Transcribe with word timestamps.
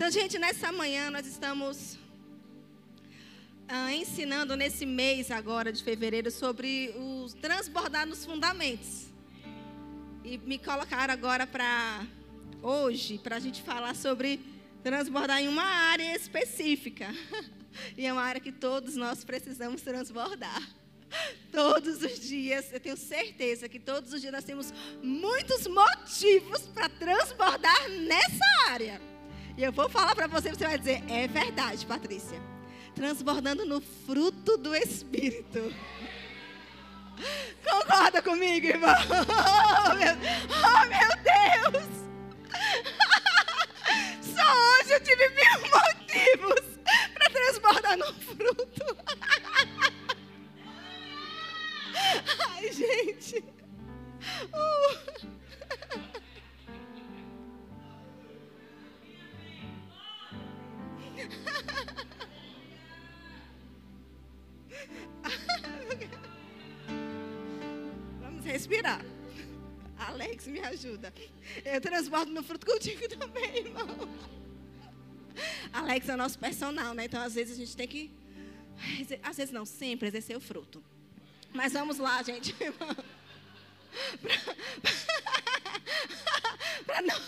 Então, 0.00 0.10
gente, 0.10 0.38
nessa 0.38 0.72
manhã 0.72 1.10
nós 1.10 1.26
estamos 1.26 1.98
ah, 3.68 3.92
ensinando 3.92 4.56
nesse 4.56 4.86
mês 4.86 5.30
agora 5.30 5.70
de 5.70 5.84
fevereiro 5.84 6.30
sobre 6.30 6.94
os 6.96 7.34
transbordar 7.34 8.06
nos 8.06 8.24
fundamentos. 8.24 9.08
E 10.24 10.38
me 10.38 10.56
colocaram 10.56 11.12
agora 11.12 11.46
para 11.46 12.06
hoje, 12.62 13.18
para 13.18 13.36
a 13.36 13.38
gente 13.38 13.60
falar 13.60 13.94
sobre 13.94 14.40
transbordar 14.82 15.42
em 15.42 15.48
uma 15.48 15.66
área 15.66 16.16
específica. 16.16 17.06
E 17.96 18.06
é 18.06 18.12
uma 18.12 18.22
área 18.22 18.40
que 18.40 18.50
todos 18.50 18.96
nós 18.96 19.22
precisamos 19.22 19.82
transbordar. 19.82 20.60
Todos 21.52 22.02
os 22.02 22.18
dias, 22.18 22.72
eu 22.72 22.80
tenho 22.80 22.96
certeza 22.96 23.68
que 23.68 23.78
todos 23.78 24.12
os 24.12 24.20
dias 24.20 24.32
nós 24.32 24.44
temos 24.44 24.72
muitos 25.02 25.66
motivos 25.68 26.62
para 26.62 26.88
transbordar 26.88 27.88
nessa 27.90 28.70
área. 28.70 29.00
E 29.56 29.62
eu 29.62 29.72
vou 29.72 29.88
falar 29.88 30.14
para 30.14 30.26
você, 30.26 30.50
você 30.50 30.66
vai 30.66 30.78
dizer: 30.78 31.02
é 31.08 31.26
verdade, 31.26 31.84
Patrícia. 31.86 32.40
Transbordando 32.94 33.64
no 33.64 33.80
fruto 33.80 34.56
do 34.56 34.74
Espírito. 34.74 35.72
Concorda 37.68 38.22
comigo, 38.22 38.66
irmão? 38.66 38.90
Oh, 39.82 39.94
meu, 39.94 40.14
oh, 40.14 40.84
meu 40.86 41.08
Deus! 41.24 41.88
Só 44.22 44.42
hoje 44.42 44.92
eu 44.92 45.00
tive 45.00 45.28
mil 45.30 45.60
motivos 45.70 46.78
para 47.14 47.30
transbordar 47.30 47.96
no 47.96 48.14
fruto. 48.14 48.96
Ai, 52.48 52.72
gente. 52.72 53.44
Uh. 54.52 55.39
Respirar. 68.70 69.04
Alex, 69.98 70.46
me 70.46 70.60
ajuda. 70.60 71.12
Eu 71.64 71.80
transbordo 71.80 72.30
no 72.32 72.42
fruto 72.42 72.64
contigo 72.64 73.08
também, 73.18 73.56
irmão. 73.58 74.08
Alex 75.72 76.08
é 76.08 76.14
o 76.14 76.16
nosso 76.16 76.38
personal, 76.38 76.94
né? 76.94 77.04
Então, 77.04 77.20
às 77.20 77.34
vezes, 77.34 77.54
a 77.54 77.56
gente 77.56 77.76
tem 77.76 77.88
que. 77.88 78.10
Às 79.22 79.36
vezes, 79.36 79.52
não, 79.52 79.66
sempre 79.66 80.08
exercer 80.08 80.36
o 80.36 80.40
fruto. 80.40 80.82
Mas 81.52 81.72
vamos 81.72 81.98
lá, 81.98 82.22
gente. 82.22 82.54
Para 86.86 87.02
não, 87.02 87.20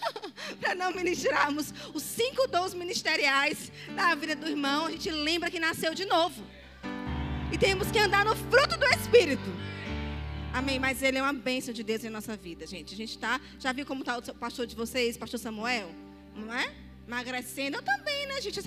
não 0.77 0.93
ministrarmos 0.93 1.75
os 1.93 2.03
cinco 2.03 2.47
dons 2.47 2.73
ministeriais 2.73 3.73
da 3.95 4.15
vida 4.15 4.37
do 4.37 4.49
irmão, 4.49 4.87
a 4.87 4.91
gente 4.93 5.11
lembra 5.11 5.51
que 5.51 5.59
nasceu 5.59 5.93
de 5.95 6.05
novo. 6.07 6.43
E 7.53 7.59
temos 7.59 7.91
que 7.91 7.99
andar 7.99 8.25
no 8.25 8.35
fruto 8.37 8.79
do 8.79 8.87
Espírito. 8.87 9.51
Amém. 10.53 10.79
Mas 10.79 11.03
ele 11.03 11.19
é 11.19 11.23
uma 11.23 11.33
bênção 11.33 11.73
de 11.73 11.83
Deus 11.83 12.05
em 12.05 12.11
nossa 12.11 12.37
vida, 12.37 12.67
gente. 12.67 12.93
A 12.93 12.97
gente 12.97 13.19
tá. 13.19 13.41
Já 13.59 13.73
viu 13.73 13.87
como 13.87 14.01
está 14.01 14.19
o 14.19 14.35
pastor 14.35 14.67
de 14.67 14.77
vocês, 14.77 15.17
pastor 15.17 15.41
Samuel? 15.41 15.91
Não 16.37 16.53
é? 16.53 16.73
Emagrecendo. 17.07 17.79
Eu 17.79 17.83
também, 17.83 18.27
né, 18.27 18.41
gente? 18.41 18.61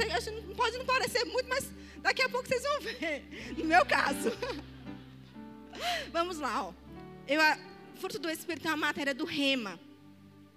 Não 0.47 0.55
pode 0.55 0.77
não 0.77 0.85
parecer 0.85 1.23
muito, 1.25 1.47
mas 1.47 1.71
daqui 2.01 2.23
a 2.23 2.29
pouco 2.29 2.47
vocês 2.47 2.63
vão 2.63 2.81
ver. 2.81 3.23
No 3.57 3.65
meu 3.65 3.85
caso. 3.85 4.31
Vamos 6.11 6.37
lá, 6.39 6.67
ó. 6.67 6.73
Eu, 7.27 7.39
a, 7.39 7.57
fruto 7.95 8.17
do 8.17 8.29
Espírito 8.29 8.67
é 8.67 8.71
uma 8.71 8.77
matéria 8.77 9.13
do 9.13 9.25
rema. 9.25 9.79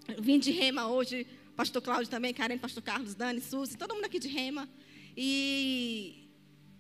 Eu 0.07 0.23
vim 0.23 0.39
de 0.39 0.51
rema 0.51 0.89
hoje, 0.89 1.27
pastor 1.55 1.83
Cláudio 1.83 2.09
também, 2.09 2.33
Karen, 2.33 2.57
pastor 2.57 2.83
Carlos, 2.83 3.15
Dani, 3.15 3.41
Suzy, 3.41 3.77
todo 3.77 3.95
mundo 3.95 4.07
aqui 4.07 4.19
de 4.19 4.29
rema. 4.29 4.69
E 5.17 6.27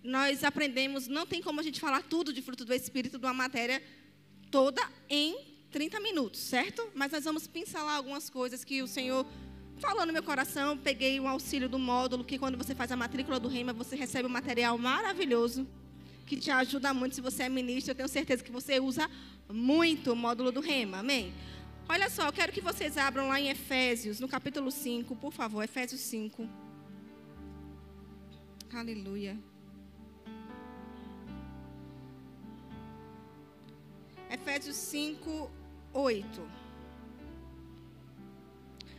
nós 0.02 0.42
aprendemos, 0.42 1.06
não 1.06 1.26
tem 1.26 1.42
como 1.42 1.60
a 1.60 1.62
gente 1.62 1.80
falar 1.80 2.02
tudo 2.02 2.32
de 2.32 2.40
fruto 2.40 2.64
do 2.64 2.72
Espírito 2.72 3.18
de 3.18 3.26
uma 3.26 3.34
matéria 3.34 3.82
toda 4.50 4.82
em 5.08 5.38
30 5.70 6.00
minutos, 6.00 6.40
certo? 6.40 6.88
Mas 6.94 7.12
nós 7.12 7.24
vamos 7.24 7.46
pincelar 7.46 7.96
algumas 7.96 8.30
coisas 8.30 8.64
que 8.64 8.82
o 8.82 8.86
Senhor 8.86 9.26
falou 9.78 10.06
no 10.06 10.12
meu 10.12 10.22
coração. 10.22 10.76
Peguei 10.76 11.20
o 11.20 11.26
auxílio 11.26 11.68
do 11.68 11.78
módulo, 11.78 12.24
que 12.24 12.38
quando 12.38 12.56
você 12.56 12.74
faz 12.74 12.90
a 12.90 12.96
matrícula 12.96 13.38
do 13.38 13.48
Rema, 13.48 13.72
você 13.72 13.96
recebe 13.96 14.26
um 14.26 14.30
material 14.30 14.76
maravilhoso 14.78 15.66
que 16.26 16.36
te 16.36 16.50
ajuda 16.50 16.92
muito 16.92 17.14
se 17.14 17.20
você 17.20 17.44
é 17.44 17.48
ministro. 17.48 17.92
Eu 17.92 17.96
tenho 17.96 18.08
certeza 18.08 18.44
que 18.44 18.50
você 18.50 18.78
usa 18.78 19.08
muito 19.48 20.12
o 20.12 20.16
módulo 20.16 20.52
do 20.52 20.60
Rema. 20.60 20.98
Amém? 20.98 21.32
Olha 21.88 22.10
só, 22.10 22.26
eu 22.26 22.32
quero 22.32 22.52
que 22.52 22.60
vocês 22.60 22.98
abram 22.98 23.28
lá 23.28 23.40
em 23.40 23.48
Efésios, 23.48 24.20
no 24.20 24.28
capítulo 24.28 24.70
5, 24.70 25.16
por 25.16 25.32
favor, 25.32 25.62
Efésios 25.62 26.02
5. 26.02 26.46
Aleluia. 28.74 29.38
Efésios 34.30 34.76
5, 34.76 35.50
8. 35.92 36.58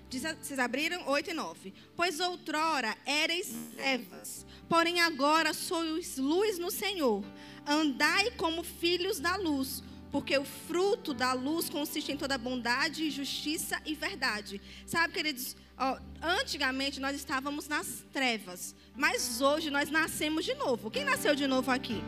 Diz, 0.10 0.24
vocês 0.24 0.58
abriram 0.58 1.08
8 1.08 1.30
e 1.30 1.34
9. 1.34 1.74
Pois 1.96 2.20
outrora 2.20 2.98
erais 3.06 3.54
trevas, 3.76 4.46
porém 4.68 5.02
agora 5.02 5.54
sois 5.54 6.18
luz 6.18 6.58
no 6.58 6.72
Senhor. 6.72 7.24
Andai 7.66 8.32
como 8.32 8.64
filhos 8.64 9.20
da 9.20 9.36
luz, 9.36 9.84
porque 10.12 10.36
o 10.36 10.44
fruto 10.44 11.14
da 11.14 11.34
luz 11.34 11.70
consiste 11.70 12.12
em 12.12 12.18
toda 12.18 12.40
bondade, 12.40 13.12
justiça 13.12 13.80
e 13.86 13.94
verdade. 13.94 14.60
Sabe, 14.88 15.14
queridos, 15.14 15.56
ó, 15.78 16.00
antigamente 16.24 17.00
nós 17.00 17.16
estávamos 17.16 17.68
nas 17.68 18.04
trevas, 18.12 18.74
mas 18.96 19.42
hoje 19.42 19.70
nós 19.70 19.92
nascemos 19.92 20.44
de 20.44 20.56
novo. 20.56 20.90
Quem 20.90 21.06
nasceu 21.06 21.36
de 21.36 21.46
novo 21.46 21.70
aqui? 21.70 22.02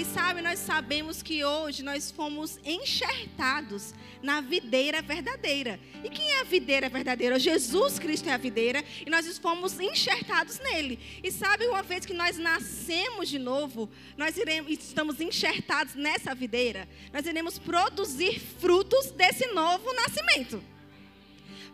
E 0.00 0.04
sabe, 0.06 0.40
nós 0.40 0.58
sabemos 0.58 1.22
que 1.22 1.44
hoje 1.44 1.82
nós 1.82 2.10
fomos 2.10 2.58
enxertados 2.64 3.92
na 4.22 4.40
videira 4.40 5.02
verdadeira. 5.02 5.78
E 6.02 6.08
quem 6.08 6.26
é 6.30 6.40
a 6.40 6.44
videira 6.44 6.88
verdadeira? 6.88 7.38
Jesus 7.38 7.98
Cristo 7.98 8.26
é 8.26 8.32
a 8.32 8.38
videira 8.38 8.82
e 9.04 9.10
nós 9.10 9.36
fomos 9.36 9.78
enxertados 9.78 10.58
nele. 10.58 10.98
E 11.22 11.30
sabe, 11.30 11.66
uma 11.66 11.82
vez 11.82 12.06
que 12.06 12.14
nós 12.14 12.38
nascemos 12.38 13.28
de 13.28 13.38
novo, 13.38 13.90
nós 14.16 14.38
iremos, 14.38 14.72
estamos 14.72 15.20
enxertados 15.20 15.94
nessa 15.94 16.34
videira, 16.34 16.88
nós 17.12 17.26
iremos 17.26 17.58
produzir 17.58 18.40
frutos 18.40 19.10
desse 19.10 19.48
novo 19.48 19.92
nascimento. 19.92 20.64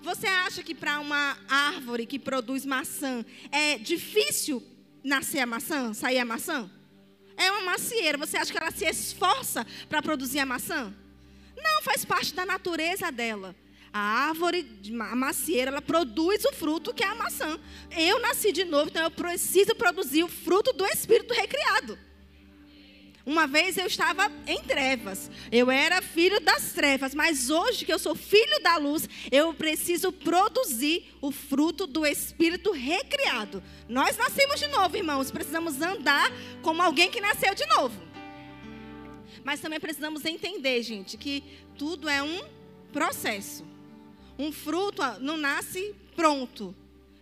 Você 0.03 0.27
acha 0.27 0.65
que 0.65 0.75
para 0.75 0.99
uma 0.99 1.39
árvore 1.49 2.05
que 2.05 2.19
produz 2.19 2.67
maçã 2.67 3.25
é 3.53 3.79
difícil 3.79 4.61
nascer 5.05 5.39
a 5.39 5.47
maçã, 5.47 5.95
sair 5.95 6.19
a 6.19 6.25
maçã? 6.25 6.69
É 7.37 7.51
uma 7.51 7.73
macieira. 7.73 8.19
Você 8.19 8.37
acha 8.37 8.53
que 8.53 8.59
ela 8.59 8.71
se 8.71 8.85
esforça 8.85 9.67
para 9.89 10.03
produzir 10.03 10.39
a 10.39 10.47
maçã? 10.47 10.95
Não, 11.57 11.83
faz 11.83 12.05
parte 12.05 12.35
da 12.35 12.45
natureza 12.45 13.11
dela. 13.11 13.55
A 13.93 14.29
árvore, 14.29 14.67
a 15.01 15.17
macieira, 15.17 15.71
ela 15.71 15.81
produz 15.81 16.45
o 16.45 16.53
fruto 16.53 16.93
que 16.93 17.03
é 17.03 17.07
a 17.07 17.15
maçã. 17.15 17.59
Eu 17.97 18.21
nasci 18.21 18.53
de 18.53 18.65
novo, 18.65 18.91
então 18.91 19.03
eu 19.03 19.11
preciso 19.11 19.75
produzir 19.75 20.23
o 20.23 20.29
fruto 20.29 20.73
do 20.73 20.85
Espírito 20.87 21.33
recriado. 21.33 21.99
Uma 23.27 23.49
vez 23.49 23.77
eu 23.77 23.87
estava 23.87 24.31
em 24.47 24.63
trevas. 24.63 25.29
Eu 25.51 25.69
era 25.69 26.01
filho 26.01 26.39
das 26.39 26.73
trevas, 26.73 27.13
mas 27.13 27.51
hoje 27.51 27.85
que 27.85 27.93
eu 27.93 27.99
sou 27.99 28.15
filho 28.15 28.63
da 28.63 28.77
luz, 28.77 29.09
eu 29.33 29.53
preciso 29.53 30.13
produzir 30.13 31.13
o 31.21 31.33
fruto 31.33 31.89
do 31.89 32.07
espírito 32.07 32.71
recriado. 32.71 33.61
Nós 33.89 34.17
nascemos 34.17 34.61
de 34.61 34.69
novo, 34.69 34.97
irmãos, 34.97 35.33
precisamos 35.33 35.83
andar 35.83 36.31
como 36.63 36.81
alguém 36.81 37.11
que 37.11 37.21
nasceu 37.21 37.53
de 37.53 37.67
novo. 37.67 38.01
Mas 39.43 39.59
também 39.61 39.81
precisamos 39.81 40.25
entender, 40.25 40.81
gente, 40.85 41.17
que 41.17 41.43
tudo 41.77 42.09
é 42.09 42.23
um 42.23 42.45
processo. 42.93 43.67
Um 44.39 44.53
fruto 44.53 45.03
não 45.21 45.37
nasce 45.37 45.97
pronto. 46.15 46.73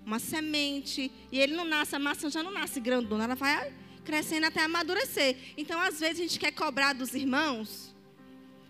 Uma 0.05 0.19
semente, 0.19 1.11
e 1.33 1.41
ele 1.41 1.57
não 1.57 1.65
nasce, 1.65 1.97
a 1.97 1.99
maçã 1.99 2.29
já 2.29 2.43
não 2.43 2.51
nasce 2.51 2.79
grandona, 2.79 3.25
ela 3.25 3.35
vai 3.35 3.73
crescendo 4.05 4.47
até 4.47 4.63
amadurecer. 4.63 5.37
Então, 5.57 5.81
às 5.81 6.01
vezes, 6.01 6.21
a 6.21 6.23
gente 6.23 6.39
quer 6.39 6.53
cobrar 6.53 6.93
dos 6.93 7.15
irmãos 7.15 7.95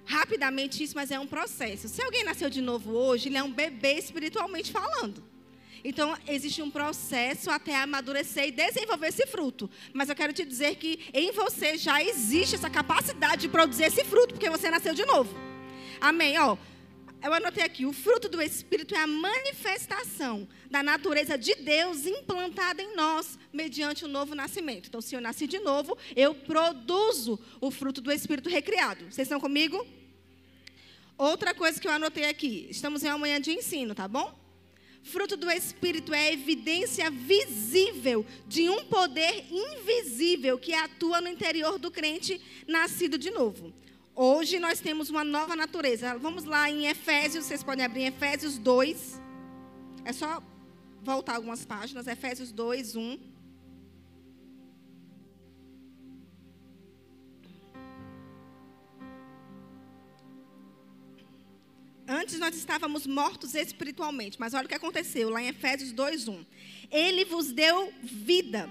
rapidamente 0.07 0.83
isso, 0.83 0.95
mas 0.95 1.11
é 1.11 1.19
um 1.19 1.27
processo. 1.27 1.89
Se 1.89 2.03
alguém 2.03 2.25
nasceu 2.25 2.51
de 2.51 2.61
novo 2.61 2.93
hoje, 2.93 3.29
ele 3.29 3.39
é 3.39 3.43
um 3.43 3.53
bebê 3.53 3.95
espiritualmente 3.95 4.71
falando. 4.71 5.23
Então, 5.83 6.17
existe 6.27 6.63
um 6.63 6.71
processo 6.71 7.51
até 7.51 7.77
amadurecer 7.77 8.49
e 8.49 8.51
desenvolver 8.51 9.09
esse 9.09 9.27
fruto. 9.27 9.69
Mas 9.93 10.09
eu 10.09 10.15
quero 10.15 10.33
te 10.33 10.45
dizer 10.45 10.77
que 10.77 10.99
em 11.13 11.31
você 11.31 11.77
já 11.77 12.03
existe 12.03 12.55
essa 12.55 12.71
capacidade 12.71 13.43
de 13.43 13.49
produzir 13.49 13.85
esse 13.85 14.03
fruto, 14.03 14.35
porque 14.35 14.49
você 14.49 14.71
nasceu 14.71 14.95
de 14.95 15.05
novo. 15.05 15.35
Amém? 16.01 16.39
Ó, 16.39 16.57
eu 17.25 17.33
anotei 17.33 17.65
aqui: 17.65 17.87
o 17.87 17.93
fruto 17.93 18.29
do 18.29 18.41
Espírito 18.41 18.95
é 18.95 18.99
a 18.99 19.07
manifestação 19.07 20.47
da 20.71 20.83
natureza 20.83 21.39
de 21.39 21.55
Deus 21.55 22.07
implantada 22.07 22.83
em 22.83 22.95
nós 22.95 23.39
mediante 23.53 24.05
o 24.05 24.09
novo 24.09 24.35
nascimento. 24.35 24.89
Então, 24.89 25.01
se 25.01 25.15
eu 25.15 25.21
nasci 25.21 25.47
de 25.47 25.59
novo, 25.59 25.97
eu 26.15 26.35
produzo 26.35 27.41
o 27.61 27.71
fruto 27.71 28.01
do 28.01 28.13
Espírito 28.13 28.49
recriado. 28.49 29.07
Vocês 29.07 29.27
estão 29.27 29.41
comigo? 29.41 29.85
Outra 31.17 31.55
coisa 31.55 31.81
que 31.81 31.89
eu 31.89 31.93
anotei 31.93 32.27
aqui: 32.27 32.67
estamos 32.71 33.03
em 33.03 33.09
uma 33.09 33.19
manhã 33.19 33.41
de 33.41 33.53
ensino, 33.53 33.95
tá 33.95 34.07
bom? 34.07 34.45
Fruto 35.03 35.37
do 35.37 35.51
Espírito 35.51 36.15
é 36.15 36.29
a 36.29 36.33
evidência 36.33 37.11
visível 37.11 38.25
de 38.47 38.71
um 38.71 38.85
poder 38.87 39.45
invisível 39.51 40.59
que 40.59 40.73
atua 40.73 41.21
no 41.21 41.29
interior 41.29 41.79
do 41.79 41.91
crente 41.91 42.41
nascido 42.67 43.19
de 43.19 43.31
novo. 43.31 43.73
Hoje 44.17 44.61
nós 44.61 44.79
temos 44.79 45.11
uma 45.11 45.25
nova 45.25 45.57
natureza. 45.57 46.17
Vamos 46.19 46.45
lá 46.45 46.71
em 46.71 46.87
Efésios, 46.87 47.47
vocês 47.47 47.65
podem 47.65 47.85
abrir 47.85 48.05
Efésios 48.05 48.57
2. 48.59 49.21
É 50.05 50.13
só 50.13 50.41
voltar 51.03 51.35
algumas 51.35 51.65
páginas. 51.65 52.07
Efésios 52.07 52.53
2, 52.53 52.95
1. 52.95 53.19
Antes 62.07 62.39
nós 62.39 62.55
estávamos 62.55 63.09
mortos 63.09 63.57
espiritualmente, 63.57 64.39
mas 64.39 64.55
olha 64.55 64.67
o 64.67 64.69
que 64.69 64.77
aconteceu 64.77 65.29
lá 65.29 65.43
em 65.43 65.49
Efésios 65.49 65.93
2:1. 65.93 66.47
Ele 66.89 67.25
vos 67.25 67.51
deu 67.51 67.93
vida, 68.01 68.71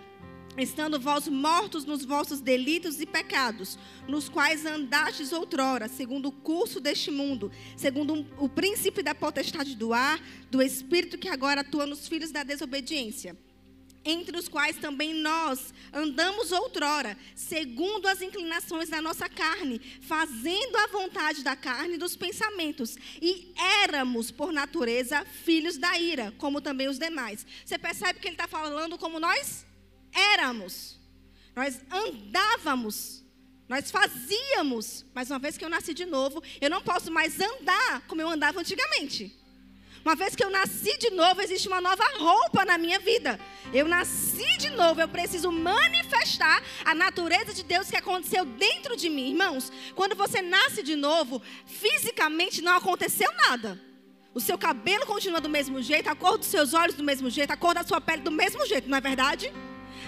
estando 0.57 0.99
vós 0.99 1.27
mortos 1.27 1.85
nos 1.85 2.05
vossos 2.05 2.39
delitos 2.39 3.01
e 3.01 3.05
pecados, 3.05 3.77
nos 4.07 4.29
quais 4.29 4.65
andastes 4.65 5.31
outrora, 5.31 5.87
segundo 5.87 6.27
o 6.27 6.31
curso 6.31 6.79
deste 6.79 7.09
mundo, 7.09 7.51
segundo 7.75 8.25
o 8.37 8.47
príncipe 8.47 9.01
da 9.01 9.15
potestade 9.15 9.75
do 9.75 9.93
ar, 9.93 10.19
do 10.51 10.61
espírito 10.61 11.17
que 11.17 11.29
agora 11.29 11.61
atua 11.61 11.85
nos 11.85 12.07
filhos 12.07 12.31
da 12.31 12.43
desobediência 12.43 13.37
entre 14.05 14.37
os 14.37 14.47
quais 14.47 14.77
também 14.77 15.13
nós 15.13 15.73
andamos 15.91 16.51
outrora, 16.51 17.17
segundo 17.35 18.07
as 18.07 18.21
inclinações 18.21 18.89
da 18.89 19.01
nossa 19.01 19.29
carne, 19.29 19.79
fazendo 20.01 20.75
a 20.77 20.87
vontade 20.87 21.43
da 21.43 21.55
carne 21.55 21.95
e 21.95 21.97
dos 21.97 22.15
pensamentos, 22.15 22.97
e 23.21 23.53
éramos, 23.83 24.31
por 24.31 24.51
natureza, 24.51 25.25
filhos 25.25 25.77
da 25.77 25.97
ira, 25.97 26.33
como 26.37 26.61
também 26.61 26.87
os 26.87 26.99
demais. 26.99 27.45
Você 27.65 27.77
percebe 27.77 28.19
que 28.19 28.27
ele 28.27 28.35
está 28.35 28.47
falando 28.47 28.97
como 28.97 29.19
nós 29.19 29.65
éramos, 30.13 30.99
nós 31.55 31.79
andávamos. 31.91 33.23
Nós 33.67 33.89
fazíamos, 33.89 35.05
mas 35.15 35.31
uma 35.31 35.39
vez 35.39 35.57
que 35.57 35.63
eu 35.63 35.69
nasci 35.69 35.93
de 35.93 36.05
novo, 36.05 36.43
eu 36.59 36.69
não 36.69 36.81
posso 36.81 37.11
mais 37.11 37.39
andar 37.39 38.01
como 38.07 38.21
eu 38.21 38.27
andava 38.27 38.59
antigamente. 38.59 39.35
Uma 40.03 40.15
vez 40.15 40.35
que 40.35 40.43
eu 40.43 40.49
nasci 40.49 40.97
de 40.97 41.11
novo, 41.11 41.41
existe 41.41 41.67
uma 41.69 41.79
nova 41.79 42.03
roupa 42.17 42.65
na 42.65 42.77
minha 42.77 42.99
vida. 42.99 43.39
Eu 43.73 43.87
nasci 43.87 44.57
de 44.57 44.69
novo, 44.69 44.99
eu 44.99 45.07
preciso 45.07 45.49
manifestar 45.49 46.61
a 46.83 46.93
natureza 46.93 47.53
de 47.53 47.63
Deus 47.63 47.89
que 47.89 47.95
aconteceu 47.95 48.43
dentro 48.43 48.97
de 48.97 49.09
mim. 49.09 49.29
Irmãos, 49.29 49.71
quando 49.95 50.13
você 50.13 50.41
nasce 50.41 50.83
de 50.83 50.95
novo, 50.97 51.41
fisicamente 51.65 52.61
não 52.61 52.75
aconteceu 52.75 53.31
nada. 53.47 53.81
O 54.33 54.41
seu 54.41 54.57
cabelo 54.57 55.05
continua 55.05 55.39
do 55.39 55.47
mesmo 55.47 55.81
jeito, 55.81 56.09
a 56.09 56.15
cor 56.15 56.37
dos 56.37 56.47
seus 56.47 56.73
olhos 56.73 56.95
do 56.95 57.03
mesmo 57.03 57.29
jeito, 57.29 57.51
a 57.51 57.57
cor 57.57 57.73
da 57.73 57.83
sua 57.83 58.01
pele 58.01 58.23
do 58.23 58.31
mesmo 58.31 58.65
jeito, 58.67 58.89
não 58.89 58.97
é 58.97 59.01
verdade? 59.01 59.53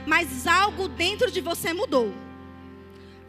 Mas 0.05 0.45
algo 0.45 0.87
dentro 0.87 1.31
de 1.31 1.41
você 1.41 1.73
mudou. 1.73 2.13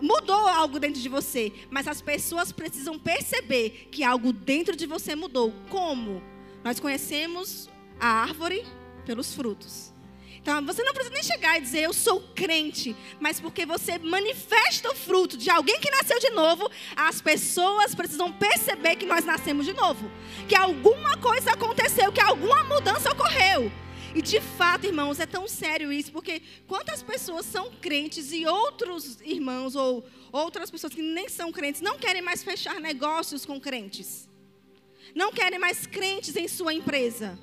Mudou 0.01 0.47
algo 0.47 0.79
dentro 0.79 1.01
de 1.01 1.09
você, 1.09 1.53
mas 1.71 1.89
as 1.89 2.03
pessoas 2.03 2.53
precisam 2.53 2.99
perceber 2.99 3.89
que 3.91 4.05
algo 4.05 4.33
dentro 4.33 4.77
de 4.77 4.87
você 4.87 5.17
mudou. 5.17 5.55
Como? 5.71 6.23
Nós 6.63 6.79
conhecemos 6.79 7.71
a 7.99 8.07
árvore 8.07 8.65
pelos 9.07 9.35
frutos. 9.35 9.95
Então, 10.47 10.65
você 10.65 10.85
não 10.85 10.95
precisa 10.95 11.13
nem 11.13 11.25
chegar 11.25 11.59
e 11.59 11.61
dizer 11.61 11.81
eu 11.81 11.93
sou 11.93 12.21
crente, 12.33 12.95
mas 13.19 13.41
porque 13.41 13.67
você 13.67 13.99
manifesta 13.99 14.89
o 14.89 14.95
fruto 14.95 15.37
de 15.37 15.51
alguém 15.51 15.81
que 15.81 15.91
nasceu 15.91 16.21
de 16.21 16.31
novo, 16.31 16.71
as 16.95 17.21
pessoas 17.21 17.97
precisam 17.97 18.31
perceber 18.31 18.95
que 18.95 19.07
nós 19.07 19.25
nascemos 19.25 19.67
de 19.67 19.73
novo, 19.73 20.09
que 20.49 20.55
alguma 20.55 21.17
coisa 21.17 21.51
aconteceu, 21.51 22.13
que 22.13 22.21
alguma 22.21 22.63
mudança. 22.63 23.11
E 24.15 24.23
de 24.23 24.41
fato, 24.41 24.87
irmãos, 24.87 25.21
é 25.21 25.27
tão 25.27 25.47
sério 25.47 25.93
isso, 25.93 26.13
porque 26.13 26.41
quantas 26.67 27.03
pessoas 27.03 27.45
são 27.47 27.71
crentes 27.81 28.33
e 28.33 28.47
outros 28.47 29.21
irmãos 29.21 29.75
ou 29.75 30.07
outras 30.33 30.71
pessoas 30.71 30.95
que 30.95 31.03
nem 31.03 31.29
são 31.29 31.53
crentes 31.53 31.81
não 31.81 31.99
querem 31.99 32.23
mais 32.23 32.43
fechar 32.43 32.81
negócios 32.81 33.45
com 33.45 33.61
crentes 33.61 34.27
não 35.17 35.33
querem 35.33 35.59
mais 35.59 35.87
crentes 35.87 36.37
em 36.37 36.47
sua 36.47 36.75
empresa. 36.75 37.39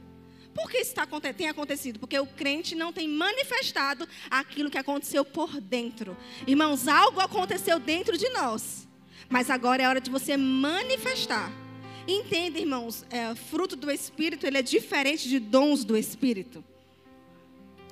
Por 0.53 0.69
que 0.69 0.77
isso 0.77 0.93
tá, 0.93 1.07
tem 1.35 1.49
acontecido? 1.49 1.99
Porque 1.99 2.17
o 2.19 2.27
crente 2.27 2.75
não 2.75 2.93
tem 2.93 3.07
manifestado 3.09 4.07
aquilo 4.29 4.69
que 4.69 4.77
aconteceu 4.77 5.25
por 5.25 5.59
dentro. 5.59 6.15
Irmãos, 6.45 6.87
algo 6.87 7.19
aconteceu 7.19 7.79
dentro 7.79 8.15
de 8.15 8.29
nós. 8.29 8.87
Mas 9.27 9.49
agora 9.49 9.81
é 9.81 9.87
hora 9.87 9.99
de 9.99 10.11
você 10.11 10.37
manifestar. 10.37 11.62
Entenda, 12.07 12.59
irmãos, 12.59 13.05
é, 13.09 13.33
fruto 13.33 13.75
do 13.75 13.89
Espírito, 13.89 14.45
ele 14.45 14.57
é 14.57 14.61
diferente 14.61 15.29
de 15.29 15.39
dons 15.39 15.85
do 15.85 15.95
Espírito. 15.95 16.63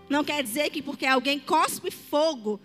Não 0.09 0.23
quer 0.23 0.43
dizer 0.43 0.69
que 0.69 0.81
porque 0.81 1.05
alguém 1.05 1.39
cospe 1.39 1.89
fogo, 1.89 2.59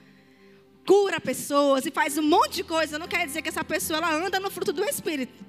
cura 0.85 1.21
pessoas 1.21 1.87
e 1.87 1.91
faz 1.91 2.19
um 2.19 2.23
monte 2.23 2.57
de 2.57 2.65
coisa, 2.65 2.99
não 2.99 3.07
quer 3.07 3.25
dizer 3.27 3.43
que 3.43 3.49
essa 3.49 3.63
pessoa 3.63 3.99
ela 3.99 4.13
anda 4.13 4.41
no 4.41 4.51
fruto 4.51 4.73
do 4.73 4.83
Espírito. 4.85 5.45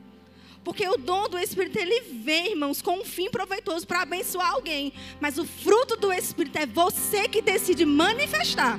Porque 0.64 0.88
o 0.88 0.98
dom 0.98 1.30
do 1.30 1.40
Espírito, 1.40 1.80
ele 1.80 2.02
vem, 2.02 2.52
irmãos, 2.52 2.82
com 2.82 3.00
um 3.00 3.06
fim 3.06 3.30
proveitoso 3.32 3.88
para 3.88 4.02
abençoar 4.02 4.52
alguém. 4.52 4.94
Mas 5.20 5.38
o 5.38 5.46
fruto 5.46 5.96
do 5.96 6.12
Espírito 6.12 6.58
é 6.58 6.66
você 6.66 7.28
que 7.28 7.42
decide 7.42 7.86
manifestar. 7.86 8.78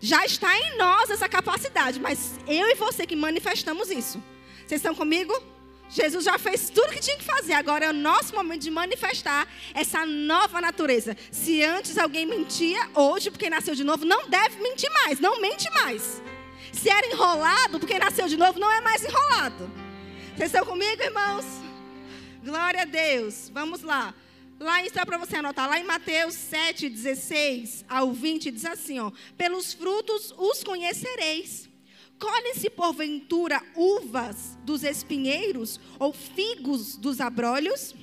Já 0.00 0.24
está 0.24 0.56
em 0.56 0.78
nós 0.78 1.10
essa 1.10 1.28
capacidade, 1.28 2.00
mas 2.00 2.38
eu 2.46 2.68
e 2.68 2.74
você 2.76 3.06
que 3.06 3.16
manifestamos 3.16 3.90
isso. 3.90 4.22
Vocês 4.66 4.78
estão 4.78 4.94
comigo? 4.94 5.34
Jesus 5.90 6.24
já 6.24 6.38
fez 6.38 6.70
tudo 6.70 6.88
o 6.88 6.92
que 6.92 7.00
tinha 7.00 7.16
que 7.16 7.24
fazer. 7.24 7.52
Agora 7.52 7.86
é 7.86 7.90
o 7.90 7.92
nosso 7.92 8.34
momento 8.34 8.62
de 8.62 8.70
manifestar 8.70 9.46
essa 9.74 10.06
nova 10.06 10.60
natureza. 10.60 11.16
Se 11.32 11.62
antes 11.64 11.98
alguém 11.98 12.24
mentia, 12.24 12.88
hoje, 12.94 13.30
porque 13.30 13.50
nasceu 13.50 13.74
de 13.74 13.82
novo, 13.82 14.04
não 14.04 14.28
deve 14.28 14.62
mentir 14.62 14.90
mais. 15.04 15.18
Não 15.18 15.40
mente 15.40 15.68
mais. 15.70 16.22
Se 16.72 16.88
era 16.88 17.06
enrolado, 17.08 17.80
porque 17.80 17.98
nasceu 17.98 18.28
de 18.28 18.36
novo, 18.36 18.60
não 18.60 18.70
é 18.70 18.80
mais 18.80 19.04
enrolado. 19.04 19.70
Vocês 20.36 20.52
estão 20.54 20.64
comigo, 20.64 21.02
irmãos? 21.02 21.44
Glória 22.44 22.82
a 22.82 22.84
Deus. 22.84 23.50
Vamos 23.52 23.82
lá. 23.82 24.14
Lá 24.60 24.84
está 24.84 25.06
para 25.06 25.18
você 25.18 25.36
anotar. 25.36 25.68
Lá 25.68 25.80
em 25.80 25.84
Mateus 25.84 26.34
7, 26.34 26.88
16 26.88 27.84
ao 27.88 28.12
20, 28.12 28.50
diz 28.50 28.64
assim: 28.64 29.00
ó, 29.00 29.10
Pelos 29.36 29.72
frutos 29.72 30.32
os 30.36 30.62
conhecereis. 30.62 31.69
Colhem-se 32.20 32.68
porventura 32.68 33.62
uvas 33.74 34.58
dos 34.62 34.84
espinheiros 34.84 35.80
ou 35.98 36.12
figos 36.12 36.96
dos 36.96 37.18
abrolhos? 37.18 37.94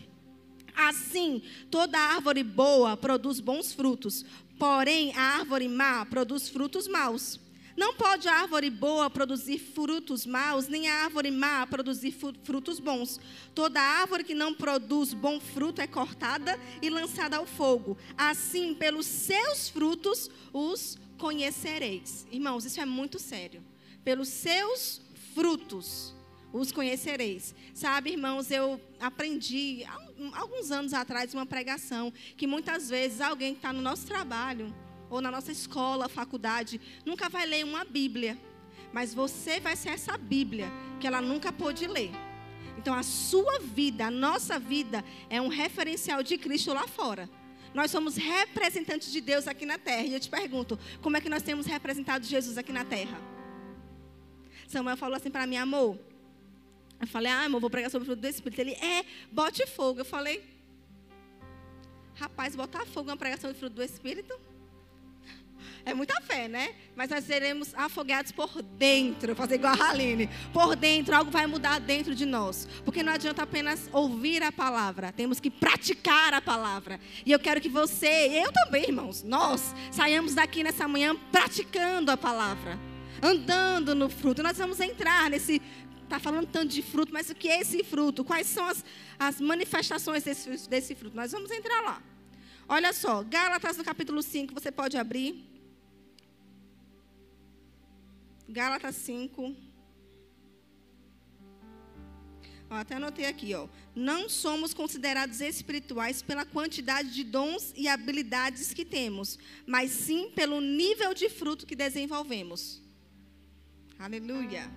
Assim, 0.75 1.43
toda 1.69 1.99
árvore 1.99 2.43
boa 2.43 2.97
produz 2.97 3.39
bons 3.39 3.73
frutos, 3.73 4.25
porém 4.57 5.13
a 5.15 5.21
árvore 5.21 5.67
má 5.67 6.03
produz 6.03 6.49
frutos 6.49 6.87
maus. 6.87 7.39
Não 7.77 7.93
pode 7.93 8.27
a 8.27 8.33
árvore 8.33 8.71
boa 8.71 9.07
produzir 9.07 9.59
frutos 9.59 10.25
maus, 10.25 10.67
nem 10.67 10.89
a 10.89 11.03
árvore 11.03 11.29
má 11.29 11.67
produzir 11.67 12.11
frutos 12.43 12.79
bons. 12.79 13.19
Toda 13.53 13.79
árvore 13.79 14.23
que 14.23 14.33
não 14.33 14.51
produz 14.51 15.13
bom 15.13 15.39
fruto 15.39 15.79
é 15.79 15.85
cortada 15.85 16.59
e 16.81 16.89
lançada 16.89 17.37
ao 17.37 17.45
fogo. 17.45 17.95
Assim, 18.17 18.73
pelos 18.73 19.05
seus 19.05 19.69
frutos 19.69 20.27
os 20.51 20.97
conhecereis. 21.19 22.25
Irmãos, 22.31 22.65
isso 22.65 22.81
é 22.81 22.85
muito 22.85 23.19
sério. 23.19 23.63
Pelos 24.07 24.29
seus 24.29 25.01
frutos 25.35 26.15
os 26.53 26.71
conhecereis. 26.71 27.53
Sabe, 27.73 28.11
irmãos, 28.11 28.49
eu 28.49 28.79
aprendi 29.01 29.83
há 29.83 30.39
alguns 30.39 30.71
anos 30.71 30.93
atrás 30.93 31.33
uma 31.33 31.45
pregação 31.45 32.13
que 32.37 32.47
muitas 32.47 32.89
vezes 32.89 33.19
alguém 33.19 33.51
que 33.51 33.57
está 33.57 33.73
no 33.73 33.81
nosso 33.81 34.07
trabalho 34.07 34.73
ou 35.09 35.19
na 35.19 35.29
nossa 35.29 35.51
escola, 35.51 36.07
faculdade, 36.07 36.79
nunca 37.05 37.27
vai 37.27 37.45
ler 37.45 37.65
uma 37.65 37.83
Bíblia. 37.83 38.37
Mas 38.93 39.13
você 39.13 39.59
vai 39.59 39.75
ser 39.75 39.89
essa 39.89 40.17
Bíblia 40.17 40.71
que 41.01 41.05
ela 41.05 41.21
nunca 41.21 41.51
pôde 41.51 41.85
ler. 41.85 42.11
Então 42.77 42.93
a 42.93 43.03
sua 43.03 43.59
vida, 43.59 44.05
a 44.05 44.11
nossa 44.11 44.57
vida, 44.57 45.03
é 45.29 45.41
um 45.41 45.49
referencial 45.49 46.23
de 46.23 46.37
Cristo 46.37 46.73
lá 46.73 46.87
fora. 46.87 47.29
Nós 47.73 47.91
somos 47.91 48.15
representantes 48.15 49.11
de 49.11 49.19
Deus 49.19 49.49
aqui 49.49 49.65
na 49.65 49.77
terra. 49.77 50.03
E 50.03 50.13
eu 50.13 50.19
te 50.21 50.29
pergunto, 50.29 50.79
como 51.01 51.17
é 51.17 51.19
que 51.19 51.27
nós 51.27 51.43
temos 51.43 51.65
representado 51.65 52.25
Jesus 52.25 52.57
aqui 52.57 52.71
na 52.71 52.85
terra? 52.85 53.35
Samuel 54.67 54.97
falou 54.97 55.15
assim 55.15 55.31
para 55.31 55.47
mim, 55.47 55.57
amor. 55.57 55.97
Eu 56.99 57.07
falei, 57.07 57.31
ah, 57.31 57.45
amor, 57.45 57.61
vou 57.61 57.69
pregar 57.69 57.89
sobre 57.89 58.03
o 58.03 58.05
fruto 58.07 58.21
do 58.21 58.27
Espírito. 58.27 58.59
Ele, 58.59 58.73
é, 58.73 59.05
bote 59.31 59.65
fogo. 59.65 60.01
Eu 60.01 60.05
falei, 60.05 60.43
rapaz, 62.15 62.55
botar 62.55 62.85
fogo 62.85 63.09
é 63.09 63.13
uma 63.13 63.17
pregação 63.17 63.51
de 63.51 63.57
fruto 63.57 63.75
do 63.75 63.83
Espírito? 63.83 64.37
É 65.85 65.93
muita 65.93 66.19
fé, 66.19 66.49
né? 66.49 66.75
Mas 66.97 67.09
nós 67.09 67.23
seremos 67.23 67.73
afogados 67.73 68.33
por 68.33 68.61
dentro, 68.61 69.33
fazer 69.33 69.55
igual 69.55 69.73
a 69.73 69.89
Haline. 69.89 70.29
Por 70.51 70.75
dentro, 70.75 71.15
algo 71.15 71.31
vai 71.31 71.47
mudar 71.47 71.79
dentro 71.79 72.13
de 72.13 72.25
nós. 72.25 72.67
Porque 72.83 73.01
não 73.01 73.13
adianta 73.13 73.43
apenas 73.43 73.89
ouvir 73.93 74.43
a 74.43 74.51
palavra, 74.51 75.13
temos 75.13 75.39
que 75.39 75.49
praticar 75.49 76.33
a 76.33 76.41
palavra. 76.41 76.99
E 77.25 77.31
eu 77.31 77.39
quero 77.39 77.61
que 77.61 77.69
você, 77.69 78.43
eu 78.45 78.51
também, 78.51 78.83
irmãos, 78.83 79.23
nós 79.23 79.73
saiamos 79.89 80.35
daqui 80.35 80.61
nessa 80.61 80.89
manhã 80.89 81.15
praticando 81.31 82.11
a 82.11 82.17
palavra, 82.17 82.77
andando 83.21 83.95
no 83.95 84.09
fruto. 84.09 84.43
Nós 84.43 84.57
vamos 84.57 84.79
entrar 84.79 85.29
nesse 85.29 85.61
tá 86.07 86.19
falando 86.19 86.47
tanto 86.47 86.73
de 86.73 86.81
fruto, 86.81 87.13
mas 87.13 87.29
o 87.29 87.35
que 87.35 87.49
é 87.49 87.59
esse 87.59 87.83
fruto? 87.83 88.23
Quais 88.23 88.47
são 88.47 88.65
as, 88.65 88.83
as 89.19 89.41
manifestações 89.41 90.23
desse, 90.23 90.69
desse 90.69 90.95
fruto? 90.95 91.15
Nós 91.15 91.31
vamos 91.31 91.51
entrar 91.51 91.81
lá. 91.81 92.01
Olha 92.67 92.93
só, 92.93 93.23
Gálatas 93.23 93.77
no 93.77 93.83
capítulo 93.83 94.21
5, 94.21 94.53
você 94.53 94.71
pode 94.71 94.97
abrir. 94.97 95.45
Gálatas 98.47 98.95
5. 98.95 99.55
Ó, 102.69 102.75
até 102.75 102.95
anotei 102.95 103.25
aqui, 103.25 103.53
ó. 103.53 103.67
Não 103.95 104.27
somos 104.27 104.73
considerados 104.73 105.39
espirituais 105.39 106.21
pela 106.21 106.45
quantidade 106.45 107.13
de 107.13 107.23
dons 107.23 107.73
e 107.75 107.87
habilidades 107.87 108.73
que 108.73 108.83
temos, 108.83 109.37
mas 109.65 109.91
sim 109.91 110.31
pelo 110.31 110.59
nível 110.59 111.13
de 111.13 111.29
fruto 111.29 111.65
que 111.65 111.75
desenvolvemos. 111.75 112.86
Aleluia. 113.99 114.69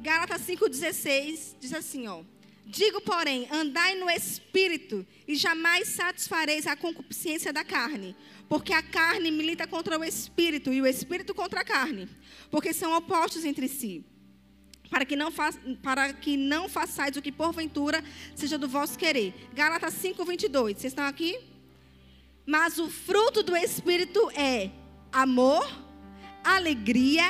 Gálatas 0.00 0.42
5,16 0.42 1.56
diz 1.60 1.72
assim, 1.72 2.06
ó. 2.06 2.22
Digo, 2.66 3.00
porém, 3.00 3.46
andai 3.50 3.94
no 3.94 4.10
espírito 4.10 5.06
e 5.26 5.36
jamais 5.36 5.88
satisfareis 5.88 6.66
a 6.66 6.74
concupiscência 6.74 7.52
da 7.52 7.64
carne, 7.64 8.16
porque 8.48 8.72
a 8.72 8.82
carne 8.82 9.30
milita 9.30 9.66
contra 9.68 9.96
o 9.96 10.02
espírito 10.02 10.72
e 10.72 10.82
o 10.82 10.86
espírito 10.86 11.32
contra 11.32 11.60
a 11.60 11.64
carne, 11.64 12.08
porque 12.50 12.72
são 12.72 12.96
opostos 12.96 13.44
entre 13.44 13.68
si 13.68 14.04
para 14.90 15.04
que 15.04 15.16
não, 15.16 15.30
fa 15.30 15.52
para 15.82 16.12
que 16.12 16.36
não 16.36 16.68
façais 16.68 17.16
o 17.16 17.22
que 17.22 17.32
porventura 17.32 18.02
seja 18.34 18.58
do 18.58 18.68
vosso 18.68 18.98
querer. 18.98 19.34
Gálatas 19.52 19.94
5, 19.94 20.24
22. 20.24 20.78
Vocês 20.78 20.92
estão 20.92 21.04
aqui? 21.04 21.38
Mas 22.44 22.78
o 22.78 22.88
fruto 22.88 23.42
do 23.42 23.56
Espírito 23.56 24.30
é 24.30 24.70
amor, 25.12 25.66
alegria, 26.46 27.28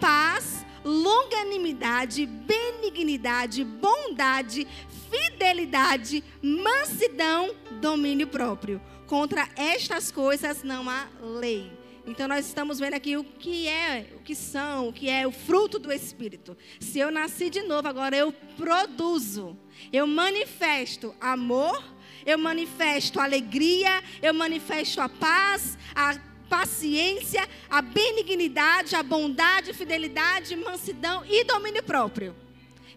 paz, 0.00 0.64
longanimidade, 0.84 2.24
benignidade, 2.26 3.62
bondade, 3.64 4.66
fidelidade, 5.10 6.24
mansidão, 6.42 7.54
domínio 7.80 8.26
próprio. 8.26 8.80
Contra 9.06 9.48
estas 9.56 10.10
coisas 10.10 10.62
não 10.62 10.88
há 10.88 11.08
lei. 11.20 11.78
Então 12.06 12.26
nós 12.26 12.46
estamos 12.46 12.78
vendo 12.78 12.94
aqui 12.94 13.18
o 13.18 13.24
que 13.24 13.68
é, 13.68 14.06
o 14.16 14.20
que 14.20 14.34
são, 14.34 14.88
o 14.88 14.92
que 14.92 15.10
é 15.10 15.26
o 15.26 15.30
fruto 15.30 15.78
do 15.78 15.92
Espírito. 15.92 16.56
Se 16.80 16.98
eu 16.98 17.10
nasci 17.10 17.50
de 17.50 17.62
novo, 17.62 17.86
agora 17.86 18.16
eu 18.16 18.32
produzo. 18.56 19.58
Eu 19.92 20.06
manifesto 20.06 21.14
amor, 21.20 21.84
eu 22.24 22.38
manifesto 22.38 23.20
alegria, 23.20 24.02
eu 24.22 24.32
manifesto 24.32 25.02
a 25.02 25.08
paz, 25.08 25.76
a 25.94 26.18
paciência, 26.48 27.48
a 27.68 27.82
benignidade, 27.82 28.96
a 28.96 29.02
bondade, 29.02 29.72
fidelidade, 29.72 30.56
mansidão 30.56 31.24
e 31.26 31.44
domínio 31.44 31.82
próprio. 31.82 32.34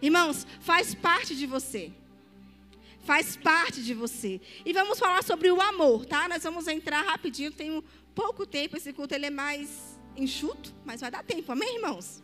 Irmãos, 0.00 0.46
faz 0.60 0.94
parte 0.94 1.36
de 1.36 1.46
você. 1.46 1.92
Faz 3.04 3.36
parte 3.36 3.82
de 3.82 3.94
você. 3.94 4.40
E 4.64 4.72
vamos 4.72 4.98
falar 4.98 5.22
sobre 5.22 5.50
o 5.50 5.60
amor, 5.60 6.06
tá? 6.06 6.28
Nós 6.28 6.42
vamos 6.42 6.66
entrar 6.68 7.02
rapidinho, 7.02 7.50
tem 7.50 7.82
pouco 8.14 8.46
tempo, 8.46 8.76
esse 8.76 8.92
culto 8.92 9.14
ele 9.14 9.26
é 9.26 9.30
mais 9.30 9.98
enxuto, 10.16 10.74
mas 10.84 11.00
vai 11.00 11.10
dar 11.10 11.24
tempo, 11.24 11.50
amém, 11.52 11.76
irmãos? 11.76 12.22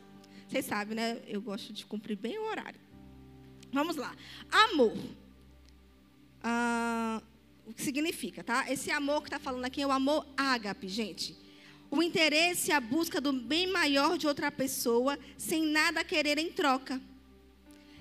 Vocês 0.49 0.65
sabem, 0.65 0.97
né? 0.97 1.19
Eu 1.27 1.41
gosto 1.41 1.73
de 1.73 1.85
cumprir 1.85 2.17
bem 2.17 2.39
o 2.39 2.49
horário. 2.49 2.81
Vamos 3.73 3.97
lá. 3.97 4.15
Amor. 4.51 4.97
Ah, 6.43 7.21
o 7.69 7.75
que 7.75 7.83
significa, 7.83 8.43
tá? 8.43 8.65
Esse 8.73 8.91
amor 8.91 9.21
que 9.21 9.29
está 9.29 9.39
falando 9.39 9.67
aqui 9.67 9.83
é 9.83 9.87
o 9.87 9.93
amor 9.93 10.27
ágape, 10.37 10.89
gente. 10.89 11.37
O 11.91 12.03
interesse 12.03 12.71
e 12.71 12.73
a 12.73 12.81
busca 12.81 13.21
do 13.21 13.31
bem 13.33 13.67
maior 13.67 14.17
de 14.17 14.27
outra 14.27 14.51
pessoa, 14.51 15.19
sem 15.37 15.67
nada 15.67 16.03
querer 16.03 16.39
em 16.39 16.51
troca. 16.51 17.01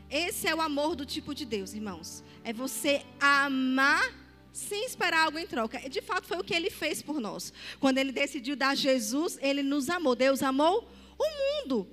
Esse 0.10 0.48
é 0.48 0.56
o 0.56 0.62
amor 0.62 0.96
do 0.96 1.06
tipo 1.06 1.36
de 1.36 1.46
Deus, 1.46 1.74
irmãos. 1.74 2.24
É 2.46 2.54
você 2.54 3.06
amar 3.20 4.14
sem 4.54 4.86
esperar 4.86 5.26
algo 5.26 5.38
em 5.38 5.46
troca. 5.46 5.86
E 5.86 5.90
de 5.90 6.02
fato 6.02 6.28
foi 6.28 6.38
o 6.38 6.44
que 6.44 6.54
ele 6.54 6.70
fez 6.70 7.02
por 7.02 7.20
nós. 7.20 7.52
Quando 7.80 7.98
ele 7.98 8.14
decidiu 8.14 8.56
dar 8.56 8.76
Jesus, 8.76 9.38
ele 9.42 9.62
nos 9.62 9.90
amou. 9.90 10.16
Deus 10.16 10.42
amou 10.42 10.90
o 11.20 11.64
mundo. 11.64 11.88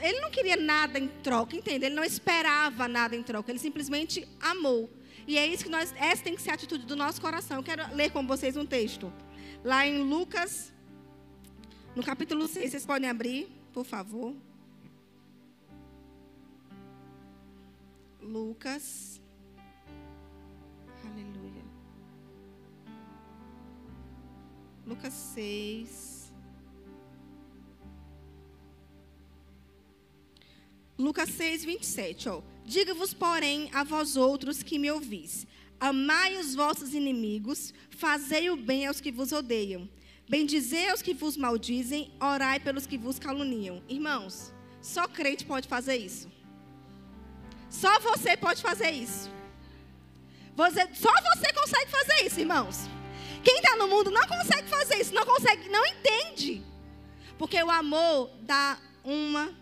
Ele 0.00 0.20
não 0.20 0.30
queria 0.30 0.56
nada 0.56 1.00
em 1.00 1.08
troca, 1.08 1.56
entende? 1.56 1.86
Ele 1.86 1.94
não 1.96 2.04
esperava 2.04 2.86
nada 2.86 3.16
em 3.16 3.22
troca, 3.24 3.50
ele 3.50 3.58
simplesmente 3.58 4.28
amou. 4.40 4.88
E 5.26 5.38
é 5.38 5.46
isso 5.46 5.64
que 5.64 5.70
nós, 5.70 5.94
essa 5.96 6.22
tem 6.22 6.34
que 6.34 6.42
ser 6.42 6.50
a 6.50 6.54
atitude 6.54 6.84
do 6.86 6.96
nosso 6.96 7.20
coração. 7.20 7.58
Eu 7.58 7.62
quero 7.62 7.94
ler 7.94 8.10
com 8.10 8.26
vocês 8.26 8.56
um 8.56 8.66
texto. 8.66 9.12
Lá 9.64 9.86
em 9.86 10.02
Lucas, 10.02 10.72
no 11.94 12.02
capítulo 12.02 12.48
6, 12.48 12.70
vocês 12.70 12.86
podem 12.86 13.08
abrir, 13.08 13.48
por 13.72 13.84
favor. 13.84 14.34
Lucas 18.20 19.20
Lucas 24.92 25.14
6. 25.14 26.32
Lucas 30.98 31.28
6, 31.30 31.64
27. 31.64 32.28
Ó. 32.28 32.42
Diga-vos, 32.64 33.12
porém, 33.12 33.68
a 33.72 33.82
vós 33.82 34.16
outros 34.16 34.62
que 34.62 34.78
me 34.78 34.90
ouvis: 34.90 35.46
amai 35.80 36.36
os 36.38 36.54
vossos 36.54 36.94
inimigos, 36.94 37.74
fazei 37.90 38.50
o 38.50 38.56
bem 38.56 38.86
aos 38.86 39.00
que 39.00 39.10
vos 39.10 39.32
odeiam, 39.32 39.88
bendizei 40.28 40.88
aos 40.88 41.02
que 41.02 41.12
vos 41.12 41.36
maldizem, 41.36 42.12
orai 42.20 42.60
pelos 42.60 42.86
que 42.86 42.96
vos 42.96 43.18
caluniam. 43.18 43.82
Irmãos, 43.88 44.52
só 44.80 45.08
crente 45.08 45.44
pode 45.44 45.68
fazer 45.68 45.96
isso. 45.96 46.30
Só 47.68 47.98
você 48.00 48.36
pode 48.36 48.62
fazer 48.62 48.90
isso. 48.90 49.30
Você, 50.54 50.80
só 50.94 51.10
você 51.10 51.52
consegue 51.52 51.90
fazer 51.90 52.26
isso, 52.26 52.40
irmãos. 52.40 52.88
Quem 53.42 53.56
está 53.56 53.74
no 53.76 53.88
mundo 53.88 54.10
não 54.10 54.26
consegue 54.28 54.68
fazer 54.68 55.00
isso, 55.00 55.14
não 55.14 55.24
consegue, 55.24 55.68
não 55.68 55.84
entende. 55.86 56.62
Porque 57.38 57.60
o 57.60 57.70
amor 57.70 58.30
dá 58.42 58.78
uma, 59.02 59.52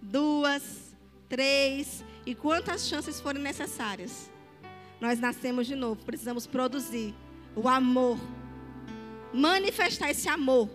duas, 0.00 0.62
três 1.28 2.04
e 2.28 2.34
quantas 2.34 2.86
chances 2.86 3.18
forem 3.18 3.42
necessárias. 3.42 4.30
Nós 5.00 5.18
nascemos 5.18 5.66
de 5.66 5.74
novo, 5.74 6.04
precisamos 6.04 6.46
produzir 6.46 7.14
o 7.56 7.66
amor, 7.66 8.18
manifestar 9.32 10.10
esse 10.10 10.28
amor. 10.28 10.68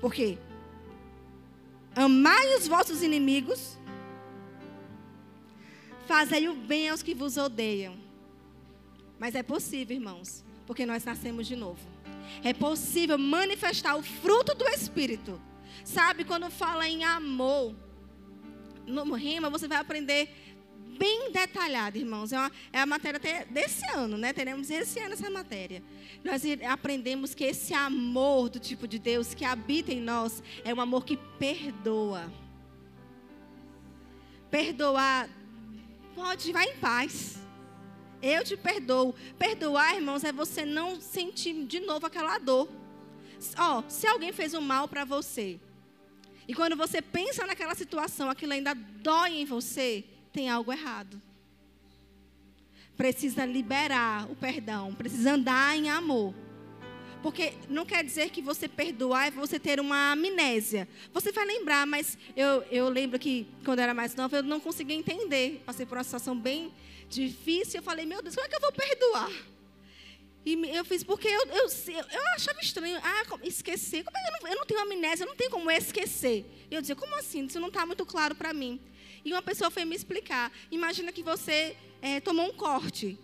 Porque 0.00 0.38
amai 1.96 2.54
os 2.54 2.68
vossos 2.68 3.02
inimigos, 3.02 3.76
fazei 6.06 6.48
o 6.48 6.54
bem 6.54 6.90
aos 6.90 7.02
que 7.02 7.12
vos 7.12 7.36
odeiam. 7.36 7.96
Mas 9.18 9.34
é 9.34 9.42
possível, 9.42 9.96
irmãos, 9.96 10.44
porque 10.64 10.86
nós 10.86 11.04
nascemos 11.04 11.44
de 11.46 11.56
novo 11.56 11.90
é 12.44 12.52
possível 12.52 13.18
manifestar 13.18 13.96
o 13.96 14.02
fruto 14.02 14.54
do 14.54 14.68
Espírito. 14.68 15.40
Sabe, 15.84 16.24
quando 16.24 16.48
fala 16.50 16.88
em 16.88 17.02
amor, 17.02 17.74
no 18.86 19.14
rima, 19.14 19.50
você 19.50 19.66
vai 19.66 19.78
aprender 19.78 20.49
bem 21.00 21.32
detalhado, 21.32 21.96
irmãos. 21.96 22.30
É, 22.30 22.36
uma, 22.38 22.52
é 22.74 22.80
a 22.80 22.86
matéria 22.86 23.18
desse 23.48 23.82
ano, 23.96 24.18
né? 24.18 24.34
Teremos 24.34 24.68
esse 24.68 25.00
ano 25.00 25.14
essa 25.14 25.30
matéria. 25.30 25.82
Nós 26.22 26.42
aprendemos 26.68 27.34
que 27.34 27.44
esse 27.44 27.72
amor 27.72 28.50
do 28.50 28.60
tipo 28.60 28.86
de 28.86 28.98
Deus 28.98 29.32
que 29.32 29.42
habita 29.42 29.90
em 29.90 30.00
nós 30.00 30.42
é 30.62 30.74
um 30.74 30.80
amor 30.80 31.06
que 31.06 31.16
perdoa. 31.16 32.30
Perdoar, 34.50 35.30
pode, 36.14 36.52
vai 36.52 36.66
em 36.66 36.76
paz. 36.76 37.38
Eu 38.20 38.44
te 38.44 38.54
perdoo. 38.54 39.14
Perdoar, 39.38 39.94
irmãos, 39.94 40.22
é 40.22 40.30
você 40.30 40.66
não 40.66 41.00
sentir 41.00 41.64
de 41.64 41.80
novo 41.80 42.04
aquela 42.04 42.36
dor. 42.36 42.68
Ó, 43.56 43.78
oh, 43.78 43.84
se 43.88 44.06
alguém 44.06 44.34
fez 44.34 44.52
um 44.52 44.60
mal 44.60 44.86
para 44.86 45.06
você, 45.06 45.58
e 46.46 46.52
quando 46.52 46.76
você 46.76 47.00
pensa 47.00 47.46
naquela 47.46 47.74
situação, 47.74 48.28
aquilo 48.28 48.52
ainda 48.52 48.74
dói 48.74 49.40
em 49.40 49.46
você, 49.46 50.04
tem 50.32 50.48
algo 50.48 50.72
errado. 50.72 51.20
Precisa 52.96 53.44
liberar 53.44 54.30
o 54.30 54.36
perdão, 54.36 54.94
precisa 54.94 55.32
andar 55.32 55.76
em 55.76 55.88
amor. 55.90 56.34
Porque 57.22 57.52
não 57.68 57.84
quer 57.84 58.02
dizer 58.02 58.30
que 58.30 58.40
você 58.40 58.66
perdoar 58.66 59.28
é 59.28 59.30
você 59.30 59.58
ter 59.58 59.78
uma 59.78 60.12
amnésia. 60.12 60.88
Você 61.12 61.30
vai 61.32 61.44
lembrar, 61.44 61.86
mas 61.86 62.16
eu, 62.34 62.62
eu 62.70 62.88
lembro 62.88 63.18
que 63.18 63.46
quando 63.64 63.78
eu 63.78 63.84
era 63.84 63.94
mais 63.94 64.14
nova 64.14 64.36
eu 64.38 64.42
não 64.42 64.58
conseguia 64.58 64.96
entender. 64.96 65.62
Passei 65.66 65.84
por 65.84 65.98
uma 65.98 66.04
situação 66.04 66.38
bem 66.38 66.72
difícil. 67.08 67.80
Eu 67.80 67.82
falei, 67.82 68.06
meu 68.06 68.22
Deus, 68.22 68.34
como 68.34 68.46
é 68.46 68.48
que 68.48 68.56
eu 68.56 68.60
vou 68.60 68.72
perdoar? 68.72 69.30
E 70.44 70.54
eu 70.74 70.84
fiz 70.86 71.04
porque 71.04 71.28
eu, 71.28 71.42
eu, 71.48 71.66
eu 71.66 72.22
achava 72.34 72.60
estranho. 72.62 72.98
Ah, 73.02 73.22
esquecer. 73.42 74.02
Como 74.02 74.16
é 74.16 74.22
que 74.22 74.28
eu, 74.28 74.32
não, 74.40 74.48
eu 74.48 74.56
não 74.56 74.66
tenho 74.66 74.80
amnésia, 74.80 75.24
eu 75.24 75.28
não 75.28 75.36
tenho 75.36 75.50
como 75.50 75.70
esquecer. 75.70 76.46
E 76.70 76.74
eu 76.74 76.80
dizia, 76.80 76.96
como 76.96 77.14
assim? 77.16 77.44
Isso 77.44 77.60
não 77.60 77.68
está 77.68 77.84
muito 77.84 78.06
claro 78.06 78.34
para 78.34 78.54
mim. 78.54 78.80
E 79.24 79.32
uma 79.32 79.42
pessoa 79.42 79.70
foi 79.70 79.84
me 79.84 79.94
explicar. 79.94 80.50
Imagina 80.70 81.12
que 81.12 81.22
você 81.22 81.76
é, 82.00 82.20
tomou 82.20 82.46
um 82.46 82.52
corte, 82.52 83.18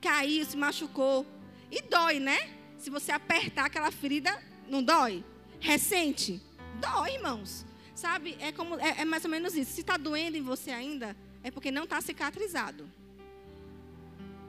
caiu, 0.00 0.44
se 0.44 0.56
machucou. 0.56 1.26
E 1.70 1.80
dói, 1.82 2.18
né? 2.18 2.50
Se 2.78 2.90
você 2.90 3.12
apertar 3.12 3.66
aquela 3.66 3.90
ferida, 3.90 4.36
não 4.68 4.82
dói? 4.82 5.24
Recente? 5.60 6.40
Dói, 6.80 7.14
irmãos. 7.14 7.64
Sabe, 7.94 8.36
é, 8.40 8.50
como, 8.50 8.78
é, 8.80 9.02
é 9.02 9.04
mais 9.04 9.24
ou 9.24 9.30
menos 9.30 9.54
isso. 9.54 9.72
Se 9.72 9.80
está 9.82 9.96
doendo 9.96 10.36
em 10.36 10.42
você 10.42 10.70
ainda, 10.70 11.16
é 11.42 11.50
porque 11.50 11.70
não 11.70 11.84
está 11.84 12.00
cicatrizado. 12.00 12.90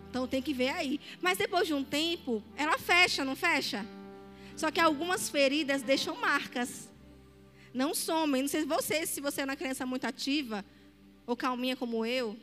Então 0.09 0.27
tem 0.27 0.41
que 0.41 0.53
ver 0.53 0.69
aí. 0.69 0.99
Mas 1.21 1.37
depois 1.37 1.67
de 1.67 1.73
um 1.73 1.83
tempo, 1.83 2.43
ela 2.55 2.77
fecha, 2.77 3.23
não 3.23 3.35
fecha? 3.35 3.85
Só 4.55 4.69
que 4.69 4.79
algumas 4.79 5.29
feridas 5.29 5.81
deixam 5.81 6.15
marcas. 6.15 6.89
Não 7.73 7.93
somem. 7.95 8.41
Não 8.41 8.49
sei 8.49 8.61
se 8.61 8.67
você, 8.67 9.05
se 9.05 9.21
você 9.21 9.41
é 9.41 9.45
uma 9.45 9.55
criança 9.55 9.85
muito 9.85 10.05
ativa, 10.05 10.65
ou 11.31 11.37
calminha 11.37 11.77
como 11.77 12.05
eu. 12.05 12.37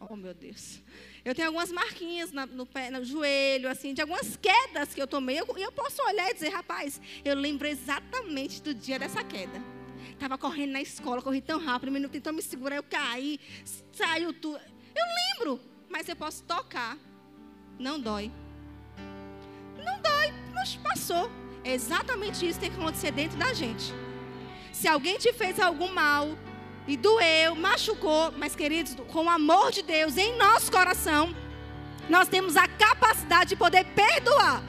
Oh, 0.00 0.16
meu 0.16 0.34
Deus. 0.34 0.82
Eu 1.24 1.34
tenho 1.34 1.46
algumas 1.48 1.70
marquinhas 1.70 2.32
no 2.32 2.66
pé, 2.66 2.90
no 2.90 3.04
joelho, 3.04 3.70
assim, 3.70 3.94
de 3.94 4.02
algumas 4.02 4.36
quedas 4.36 4.92
que 4.92 5.00
eu 5.00 5.06
tomei. 5.06 5.36
E 5.36 5.38
eu, 5.38 5.46
eu, 5.56 5.72
posso 5.72 6.02
olhar 6.02 6.28
e 6.30 6.34
dizer, 6.34 6.48
rapaz, 6.48 7.00
eu 7.24 7.36
lembro 7.36 7.66
exatamente 7.66 8.60
do 8.60 8.74
dia 8.74 8.98
dessa 8.98 9.22
queda. 9.22 9.62
Estava 10.10 10.36
correndo 10.36 10.72
na 10.72 10.82
escola, 10.82 11.22
corri 11.22 11.40
tão 11.40 11.58
rápido, 11.58 11.88
o 11.88 11.92
menino 11.92 12.10
tentou 12.10 12.32
me 12.32 12.42
segurar, 12.42 12.76
eu 12.76 12.82
caí, 12.82 13.38
saiu 13.92 14.32
tudo. 14.32 14.60
Eu 14.94 15.04
lembro, 15.38 15.60
mas 15.88 16.08
eu 16.08 16.16
posso 16.16 16.42
tocar. 16.42 16.98
Não 17.78 18.00
dói. 18.00 18.32
Não 19.78 20.02
dói, 20.02 20.32
mas 20.52 20.74
passou. 20.76 21.30
É 21.62 21.72
exatamente 21.72 22.46
isso 22.46 22.58
que 22.58 22.66
tem 22.66 22.74
que 22.74 22.80
acontecer 22.82 23.12
dentro 23.12 23.38
da 23.38 23.54
gente. 23.54 23.94
Se 24.72 24.88
alguém 24.88 25.18
te 25.18 25.32
fez 25.32 25.58
algum 25.58 25.92
mal, 25.92 26.36
e 26.86 26.96
doeu, 26.96 27.54
machucou, 27.54 28.32
mas 28.36 28.54
queridos, 28.54 28.94
com 29.08 29.24
o 29.24 29.30
amor 29.30 29.72
de 29.72 29.82
Deus 29.82 30.16
em 30.16 30.36
nosso 30.36 30.70
coração, 30.70 31.34
nós 32.08 32.28
temos 32.28 32.56
a 32.56 32.68
capacidade 32.68 33.50
de 33.50 33.56
poder 33.56 33.84
perdoar. 33.86 34.62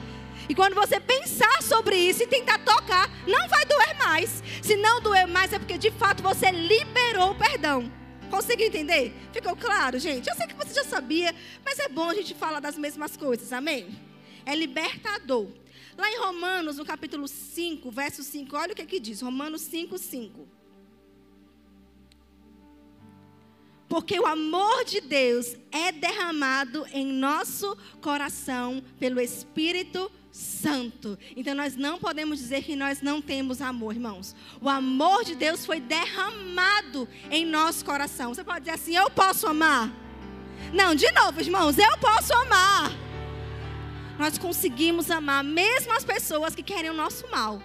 E 0.48 0.54
quando 0.54 0.74
você 0.74 1.00
pensar 1.00 1.62
sobre 1.62 1.96
isso 1.96 2.22
e 2.22 2.26
tentar 2.26 2.58
tocar, 2.58 3.10
não 3.26 3.48
vai 3.48 3.64
doer 3.64 3.98
mais. 3.98 4.42
Se 4.62 4.76
não 4.76 5.00
doer 5.00 5.26
mais, 5.26 5.52
é 5.52 5.58
porque 5.58 5.76
de 5.76 5.90
fato 5.90 6.22
você 6.22 6.50
liberou 6.50 7.32
o 7.32 7.34
perdão. 7.34 7.92
Conseguiu 8.30 8.66
entender? 8.66 9.14
Ficou 9.32 9.56
claro, 9.56 9.98
gente? 9.98 10.28
Eu 10.28 10.36
sei 10.36 10.46
que 10.46 10.54
você 10.54 10.72
já 10.72 10.84
sabia, 10.84 11.34
mas 11.64 11.78
é 11.78 11.88
bom 11.88 12.08
a 12.08 12.14
gente 12.14 12.34
falar 12.34 12.60
das 12.60 12.78
mesmas 12.78 13.16
coisas, 13.16 13.52
amém? 13.52 13.98
É 14.44 14.54
libertador. 14.54 15.48
Lá 15.98 16.10
em 16.10 16.18
Romanos, 16.18 16.76
no 16.76 16.84
capítulo 16.84 17.26
5, 17.26 17.90
verso 17.90 18.22
5, 18.22 18.56
olha 18.56 18.72
o 18.72 18.76
que 18.76 18.82
aqui 18.82 19.00
diz: 19.00 19.20
Romanos 19.20 19.62
5, 19.62 19.96
5. 19.96 20.55
Porque 23.88 24.18
o 24.18 24.26
amor 24.26 24.84
de 24.84 25.00
Deus 25.00 25.56
é 25.70 25.92
derramado 25.92 26.86
em 26.92 27.06
nosso 27.06 27.76
coração 28.00 28.82
pelo 28.98 29.20
Espírito 29.20 30.10
Santo. 30.32 31.18
Então 31.36 31.54
nós 31.54 31.76
não 31.76 31.98
podemos 31.98 32.38
dizer 32.38 32.62
que 32.62 32.76
nós 32.76 33.00
não 33.00 33.22
temos 33.22 33.62
amor, 33.62 33.94
irmãos. 33.94 34.34
O 34.60 34.68
amor 34.68 35.24
de 35.24 35.34
Deus 35.34 35.64
foi 35.64 35.80
derramado 35.80 37.08
em 37.30 37.46
nosso 37.46 37.84
coração. 37.84 38.34
Você 38.34 38.44
pode 38.44 38.60
dizer 38.60 38.72
assim: 38.72 38.96
eu 38.96 39.08
posso 39.10 39.46
amar? 39.46 39.90
Não, 40.72 40.94
de 40.94 41.10
novo, 41.12 41.40
irmãos, 41.40 41.78
eu 41.78 41.98
posso 41.98 42.34
amar. 42.34 42.90
Nós 44.18 44.36
conseguimos 44.36 45.10
amar 45.10 45.44
mesmo 45.44 45.92
as 45.92 46.04
pessoas 46.04 46.54
que 46.54 46.62
querem 46.62 46.90
o 46.90 46.94
nosso 46.94 47.28
mal. 47.30 47.62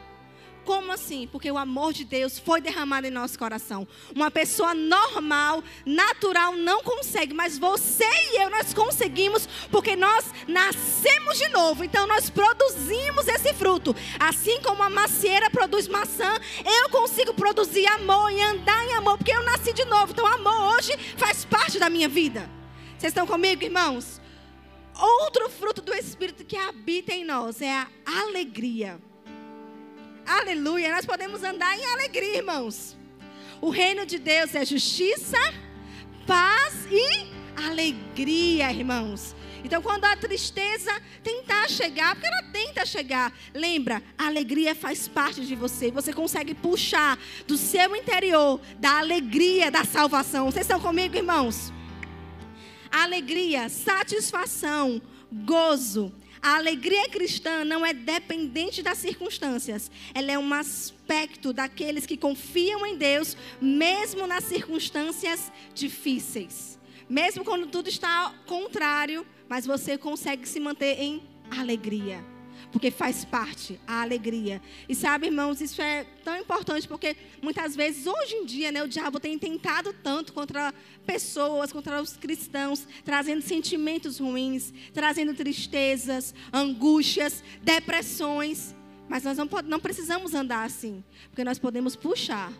Como 0.65 0.91
assim? 0.91 1.27
Porque 1.31 1.51
o 1.51 1.57
amor 1.57 1.91
de 1.91 2.05
Deus 2.05 2.37
foi 2.37 2.61
derramado 2.61 3.07
em 3.07 3.11
nosso 3.11 3.37
coração. 3.37 3.87
Uma 4.15 4.29
pessoa 4.29 4.73
normal, 4.73 5.63
natural, 5.85 6.55
não 6.55 6.83
consegue, 6.83 7.33
mas 7.33 7.57
você 7.57 8.05
e 8.31 8.43
eu, 8.43 8.49
nós 8.49 8.73
conseguimos, 8.73 9.47
porque 9.71 9.95
nós 9.95 10.25
nascemos 10.47 11.37
de 11.37 11.47
novo. 11.49 11.83
Então 11.83 12.05
nós 12.05 12.29
produzimos 12.29 13.27
esse 13.27 13.53
fruto. 13.53 13.95
Assim 14.19 14.61
como 14.61 14.83
a 14.83 14.89
macieira 14.89 15.49
produz 15.49 15.87
maçã, 15.87 16.31
eu 16.65 16.89
consigo 16.89 17.33
produzir 17.33 17.87
amor 17.87 18.31
e 18.31 18.41
andar 18.41 18.85
em 18.87 18.93
amor, 18.93 19.17
porque 19.17 19.31
eu 19.31 19.43
nasci 19.43 19.73
de 19.73 19.85
novo. 19.85 20.11
Então, 20.11 20.25
amor 20.27 20.75
hoje 20.75 20.95
faz 21.17 21.43
parte 21.43 21.79
da 21.79 21.89
minha 21.89 22.07
vida. 22.07 22.49
Vocês 22.97 23.11
estão 23.11 23.25
comigo, 23.25 23.63
irmãos? 23.63 24.21
Outro 24.95 25.49
fruto 25.49 25.81
do 25.81 25.93
Espírito 25.93 26.45
que 26.45 26.55
habita 26.55 27.13
em 27.13 27.25
nós 27.25 27.61
é 27.61 27.71
a 27.71 27.87
alegria. 28.05 28.99
Aleluia. 30.25 30.93
Nós 30.93 31.05
podemos 31.05 31.43
andar 31.43 31.77
em 31.77 31.85
alegria, 31.85 32.37
irmãos. 32.37 32.97
O 33.59 33.69
reino 33.69 34.05
de 34.05 34.17
Deus 34.17 34.55
é 34.55 34.65
justiça, 34.65 35.37
paz 36.25 36.87
e 36.89 37.31
alegria, 37.67 38.71
irmãos. 38.71 39.35
Então, 39.63 39.81
quando 39.81 40.05
a 40.05 40.15
tristeza 40.15 40.91
tentar 41.23 41.69
chegar, 41.69 42.15
porque 42.15 42.27
ela 42.27 42.43
tenta 42.51 42.85
chegar, 42.85 43.31
lembra, 43.53 44.01
a 44.17 44.25
alegria 44.25 44.73
faz 44.73 45.07
parte 45.07 45.45
de 45.45 45.55
você. 45.55 45.91
Você 45.91 46.11
consegue 46.11 46.55
puxar 46.55 47.19
do 47.47 47.57
seu 47.57 47.95
interior 47.95 48.59
da 48.79 48.97
alegria 48.97 49.69
da 49.69 49.83
salvação. 49.83 50.45
Vocês 50.45 50.65
estão 50.65 50.79
comigo, 50.79 51.15
irmãos? 51.15 51.71
Alegria, 52.91 53.69
satisfação, 53.69 55.01
gozo, 55.31 56.11
a 56.41 56.55
alegria 56.55 57.07
cristã 57.09 57.63
não 57.63 57.85
é 57.85 57.93
dependente 57.93 58.81
das 58.81 58.97
circunstâncias. 58.97 59.91
Ela 60.13 60.31
é 60.31 60.39
um 60.39 60.53
aspecto 60.53 61.53
daqueles 61.53 62.05
que 62.05 62.17
confiam 62.17 62.85
em 62.85 62.97
Deus, 62.97 63.37
mesmo 63.61 64.25
nas 64.25 64.45
circunstâncias 64.45 65.51
difíceis. 65.73 66.79
Mesmo 67.07 67.43
quando 67.43 67.67
tudo 67.67 67.89
está 67.89 68.33
contrário, 68.45 69.25
mas 69.47 69.65
você 69.65 69.97
consegue 69.97 70.47
se 70.47 70.59
manter 70.59 70.99
em 70.99 71.21
alegria 71.51 72.30
porque 72.71 72.89
faz 72.89 73.25
parte 73.25 73.79
a 73.85 74.01
alegria. 74.01 74.61
E 74.87 74.95
sabe, 74.95 75.27
irmãos, 75.27 75.61
isso 75.61 75.81
é 75.81 76.05
tão 76.23 76.37
importante 76.37 76.87
porque 76.87 77.15
muitas 77.41 77.75
vezes, 77.75 78.07
hoje 78.07 78.35
em 78.35 78.45
dia, 78.45 78.71
né, 78.71 78.81
o 78.83 78.87
diabo 78.87 79.19
tem 79.19 79.37
tentado 79.37 79.93
tanto 79.93 80.33
contra 80.33 80.73
pessoas, 81.05 81.71
contra 81.71 82.01
os 82.01 82.15
cristãos, 82.15 82.87
trazendo 83.03 83.41
sentimentos 83.41 84.19
ruins, 84.19 84.73
trazendo 84.93 85.33
tristezas, 85.33 86.33
angústias, 86.53 87.43
depressões. 87.61 88.75
Mas 89.09 89.23
nós 89.23 89.37
não, 89.37 89.47
não 89.65 89.79
precisamos 89.79 90.33
andar 90.33 90.63
assim, 90.63 91.03
porque 91.29 91.43
nós 91.43 91.59
podemos 91.59 91.95
puxar 91.95 92.51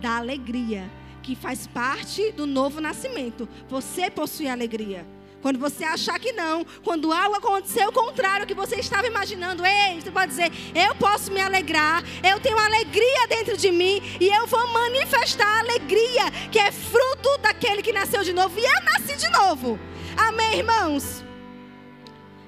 da 0.00 0.16
alegria 0.16 0.90
que 1.22 1.36
faz 1.36 1.68
parte 1.68 2.32
do 2.32 2.46
novo 2.46 2.80
nascimento. 2.80 3.48
Você 3.68 4.10
possui 4.10 4.48
alegria. 4.48 5.06
Quando 5.42 5.58
você 5.58 5.82
achar 5.82 6.18
que 6.20 6.32
não, 6.32 6.64
quando 6.84 7.12
algo 7.12 7.36
aconteceu 7.36 7.88
o 7.88 7.92
contrário 7.92 8.46
que 8.46 8.54
você 8.54 8.76
estava 8.76 9.08
imaginando, 9.08 9.66
ei, 9.66 10.00
você 10.00 10.10
pode 10.10 10.28
dizer: 10.28 10.52
eu 10.72 10.94
posso 10.94 11.32
me 11.32 11.40
alegrar, 11.40 12.02
eu 12.22 12.38
tenho 12.40 12.56
alegria 12.56 13.26
dentro 13.28 13.56
de 13.56 13.72
mim 13.72 14.00
e 14.20 14.28
eu 14.28 14.46
vou 14.46 14.66
manifestar 14.68 15.46
a 15.46 15.60
alegria 15.60 16.30
que 16.50 16.60
é 16.60 16.70
fruto 16.70 17.36
daquele 17.42 17.82
que 17.82 17.92
nasceu 17.92 18.22
de 18.22 18.32
novo 18.32 18.56
e 18.58 18.64
eu 18.64 18.84
nasci 18.84 19.16
de 19.16 19.28
novo. 19.30 19.78
Amém, 20.16 20.58
irmãos? 20.58 21.24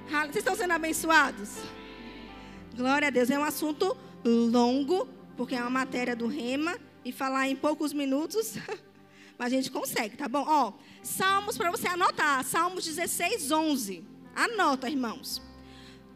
Vocês 0.08 0.36
estão 0.36 0.54
sendo 0.54 0.72
abençoados? 0.72 1.58
Glória 2.76 3.08
a 3.08 3.10
Deus. 3.10 3.28
É 3.30 3.38
um 3.38 3.44
assunto 3.44 3.96
longo, 4.24 5.08
porque 5.36 5.56
é 5.56 5.60
uma 5.60 5.70
matéria 5.70 6.14
do 6.14 6.28
Rema 6.28 6.76
e 7.04 7.10
falar 7.10 7.48
em 7.48 7.56
poucos 7.56 7.92
minutos, 7.92 8.56
mas 9.38 9.52
a 9.52 9.56
gente 9.56 9.70
consegue, 9.70 10.16
tá 10.16 10.28
bom? 10.28 10.44
Ó, 10.46 10.72
Salmos 11.04 11.58
para 11.58 11.70
você 11.70 11.86
anotar. 11.86 12.42
Salmos 12.44 12.84
16, 12.86 13.50
11. 13.50 14.02
Anota, 14.34 14.88
irmãos. 14.88 15.40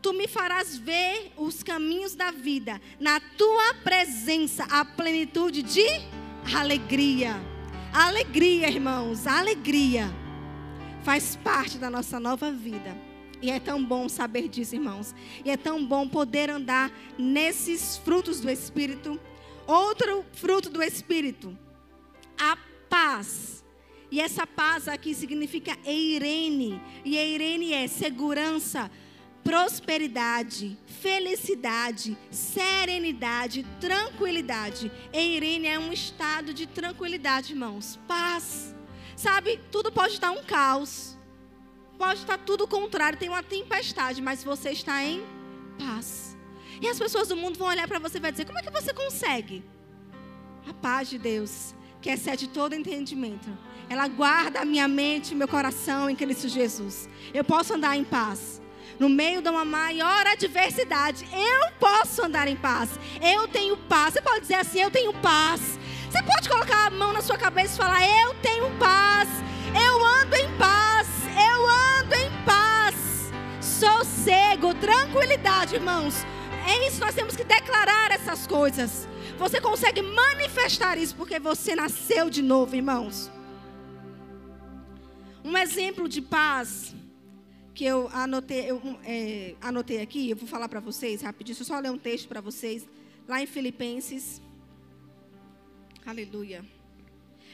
Tu 0.01 0.15
me 0.15 0.27
farás 0.27 0.79
ver 0.79 1.31
os 1.37 1.63
caminhos 1.63 2.15
da 2.15 2.31
vida. 2.31 2.81
Na 2.99 3.21
tua 3.21 3.75
presença, 3.85 4.65
a 4.65 4.87
plenitude 4.87 5.63
de 5.63 5.87
alegria. 6.57 7.37
Alegria, 7.93 8.71
irmãos. 8.71 9.27
Alegria. 9.27 10.11
Faz 11.05 11.37
parte 11.37 11.77
da 11.77 11.91
nossa 11.91 12.19
nova 12.19 12.51
vida. 12.51 12.97
E 13.43 13.51
é 13.51 13.61
tão 13.61 13.85
bom 13.85 14.09
saber 14.09 14.49
disso, 14.49 14.75
irmãos. 14.75 15.15
E 15.45 15.51
é 15.51 15.57
tão 15.59 15.85
bom 15.85 16.09
poder 16.09 16.49
andar 16.49 16.91
nesses 17.19 17.99
frutos 17.99 18.41
do 18.41 18.49
Espírito. 18.49 19.21
Outro 19.67 20.25
fruto 20.33 20.71
do 20.71 20.83
Espírito, 20.83 21.57
a 22.41 22.57
paz. 22.89 23.65
E 24.11 24.21
essa 24.21 24.47
paz 24.47 24.89
aqui 24.89 25.15
significa 25.15 25.77
Eirene. 25.85 26.81
E 27.05 27.17
Eirene 27.17 27.73
é 27.73 27.87
segurança, 27.87 28.91
prosperidade, 29.45 30.79
felicidade, 30.87 32.17
serenidade, 32.31 33.67
tranquilidade. 33.81 34.91
Eirene 35.13 35.67
é 35.67 35.79
um 35.79 35.93
estado 35.93 36.55
de 36.55 36.67
tranquilidade, 36.67 37.53
irmãos. 37.53 37.99
Paz. 38.07 38.75
Sabe, 39.17 39.61
tudo 39.71 39.93
pode 39.93 40.15
estar 40.15 40.31
um 40.31 40.43
caos. 40.45 41.19
Pode 41.99 42.21
estar 42.21 42.39
tudo 42.39 42.69
contrário, 42.69 43.19
tem 43.19 43.29
uma 43.29 43.43
tempestade, 43.43 44.23
mas 44.23 44.45
você 44.45 44.71
está 44.71 45.05
em 45.05 45.23
paz. 45.79 46.37
E 46.81 46.87
as 46.87 46.99
pessoas 46.99 47.29
do 47.29 47.37
mundo 47.37 47.59
vão 47.59 47.67
olhar 47.67 47.89
para 47.89 47.99
você 47.99 48.19
e 48.19 48.21
vai 48.21 48.31
dizer: 48.31 48.45
"Como 48.45 48.59
é 48.59 48.63
que 48.63 48.71
você 48.71 48.95
consegue?" 48.95 49.65
A 50.69 50.73
paz 50.73 51.09
de 51.09 51.19
Deus, 51.19 51.75
que 52.01 52.11
excede 52.11 52.49
todo 52.49 52.75
entendimento 52.75 53.49
ela 53.89 54.07
guarda 54.07 54.61
a 54.61 54.65
minha 54.65 54.87
mente 54.87 55.33
e 55.33 55.35
meu 55.35 55.49
coração 55.49 56.11
em 56.11 56.17
Cristo 56.17 56.49
Jesus. 56.49 57.09
Eu 57.33 57.43
posso 57.43 57.75
andar 57.75 57.97
em 57.97 58.05
paz. 58.05 58.61
No 58.99 59.09
meio 59.09 59.41
de 59.41 59.49
uma 59.49 59.65
maior 59.65 60.27
adversidade, 60.27 61.27
eu 61.33 61.73
posso 61.79 62.25
andar 62.25 62.49
em 62.49 62.57
paz. 62.57 62.91
Eu 63.23 63.49
tenho 63.49 63.77
paz. 63.77 64.15
Você 64.15 64.21
pode 64.21 64.41
dizer 64.41 64.55
assim: 64.55 64.81
eu 64.81 64.91
tenho 64.91 65.13
paz. 65.15 65.79
Você 66.11 66.23
pode 66.23 66.49
colocar 66.49 66.87
a 66.87 66.91
mão 66.91 67.13
na 67.13 67.23
sua 67.23 67.39
cabeça 67.39 67.75
e 67.75 67.77
falar: 67.77 68.03
Eu 68.03 68.35
tenho 68.43 68.69
paz, 68.79 69.29
eu 69.75 70.05
ando 70.05 70.37
em 70.37 70.57
paz, 70.59 71.07
eu 71.27 72.01
ando 72.01 72.15
em 72.15 72.45
paz, 72.45 73.33
sossego, 73.61 74.75
tranquilidade, 74.75 75.77
irmãos. 75.77 76.27
É 76.67 76.89
isso, 76.89 77.01
nós 77.01 77.15
temos 77.15 77.37
que 77.37 77.45
declarar 77.45 78.11
essas 78.11 78.47
coisas. 78.47 79.09
Você 79.39 79.61
consegue 79.61 80.03
manifestar 80.03 80.99
isso 80.99 81.15
porque 81.15 81.39
você 81.39 81.77
nasceu 81.77 82.29
de 82.29 82.43
novo, 82.43 82.75
irmãos. 82.75 83.31
Um 85.45 85.57
exemplo 85.57 86.09
de 86.09 86.21
paz 86.21 86.93
que 87.73 87.85
eu 87.85 88.09
anotei, 88.13 88.69
eu, 88.69 88.83
é, 89.05 89.55
anotei 89.61 90.01
aqui, 90.01 90.29
eu 90.29 90.37
vou 90.37 90.49
falar 90.49 90.69
para 90.69 90.81
vocês 90.81 91.23
rapidinho, 91.23 91.55
deixa 91.55 91.63
eu 91.63 91.67
só 91.67 91.79
ler 91.79 91.93
um 91.93 91.97
texto 91.97 92.27
para 92.27 92.41
vocês, 92.41 92.85
lá 93.29 93.41
em 93.41 93.47
Filipenses. 93.47 94.43
Aleluia. 96.05 96.65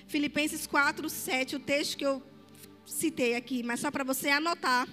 Filipenses 0.07 0.66
4, 0.66 1.07
7, 1.11 1.57
o 1.57 1.61
texto 1.61 1.99
que 1.99 2.07
eu 2.07 2.23
citei 2.87 3.37
aqui, 3.37 3.62
mas 3.62 3.81
só 3.81 3.90
para 3.90 4.05
você 4.05 4.31
anotar. 4.31 4.88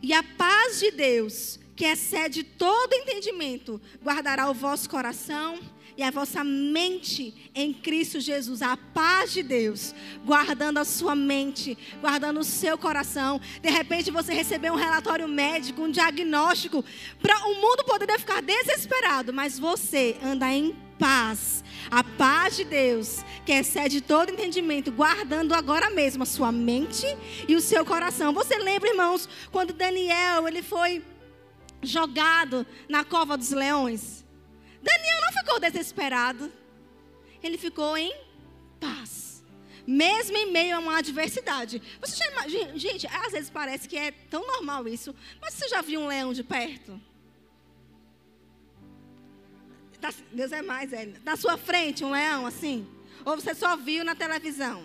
E 0.00 0.12
a 0.12 0.22
paz 0.22 0.78
de 0.78 0.92
Deus, 0.92 1.58
que 1.74 1.84
excede 1.84 2.42
todo 2.42 2.94
entendimento, 2.94 3.80
guardará 4.02 4.50
o 4.50 4.54
vosso 4.54 4.88
coração 4.88 5.58
e 5.96 6.02
a 6.02 6.10
vossa 6.10 6.42
mente 6.42 7.50
em 7.54 7.72
Cristo 7.72 8.20
Jesus, 8.20 8.62
a 8.62 8.76
paz 8.76 9.32
de 9.32 9.42
Deus, 9.42 9.94
guardando 10.24 10.78
a 10.78 10.84
sua 10.84 11.14
mente, 11.14 11.76
guardando 12.00 12.40
o 12.40 12.44
seu 12.44 12.78
coração. 12.78 13.40
De 13.60 13.70
repente 13.70 14.10
você 14.10 14.32
recebeu 14.32 14.72
um 14.72 14.76
relatório 14.76 15.28
médico, 15.28 15.82
um 15.82 15.90
diagnóstico, 15.90 16.84
para 17.20 17.46
o 17.46 17.54
mundo 17.54 17.84
poderia 17.84 18.18
ficar 18.18 18.42
desesperado, 18.42 19.32
mas 19.32 19.58
você 19.58 20.16
anda 20.22 20.50
em 20.52 20.74
paz. 20.98 21.62
A 21.90 22.02
paz 22.02 22.56
de 22.56 22.64
Deus, 22.64 23.24
que 23.44 23.52
excede 23.52 24.00
todo 24.00 24.30
entendimento, 24.30 24.90
guardando 24.90 25.52
agora 25.52 25.90
mesmo 25.90 26.22
a 26.22 26.26
sua 26.26 26.52
mente 26.52 27.06
e 27.46 27.54
o 27.54 27.60
seu 27.60 27.84
coração. 27.84 28.32
Você 28.32 28.56
lembra, 28.56 28.88
irmãos, 28.88 29.28
quando 29.50 29.72
Daniel, 29.74 30.46
ele 30.46 30.62
foi 30.62 31.02
jogado 31.82 32.66
na 32.88 33.04
cova 33.04 33.36
dos 33.36 33.50
leões? 33.50 34.24
Daniel 34.82 35.20
não 35.20 35.32
ficou 35.32 35.60
desesperado. 35.60 36.52
Ele 37.42 37.58
ficou 37.58 37.96
em 37.96 38.14
paz. 38.80 39.44
Mesmo 39.86 40.36
em 40.36 40.52
meio 40.52 40.76
a 40.76 40.78
uma 40.78 40.98
adversidade. 40.98 41.82
Você 42.00 42.16
já 42.16 42.30
imagina, 42.30 42.78
gente, 42.78 43.06
às 43.06 43.32
vezes 43.32 43.50
parece 43.50 43.88
que 43.88 43.96
é 43.96 44.12
tão 44.12 44.46
normal 44.46 44.86
isso, 44.86 45.14
mas 45.40 45.54
você 45.54 45.68
já 45.68 45.82
viu 45.82 46.00
um 46.00 46.06
leão 46.06 46.32
de 46.32 46.44
perto? 46.44 47.00
Deus 50.32 50.50
é 50.50 50.62
mais, 50.62 50.92
é. 50.92 51.12
Na 51.24 51.36
sua 51.36 51.56
frente, 51.56 52.04
um 52.04 52.10
leão 52.10 52.46
assim? 52.46 52.86
Ou 53.24 53.36
você 53.36 53.54
só 53.54 53.76
viu 53.76 54.04
na 54.04 54.14
televisão? 54.14 54.84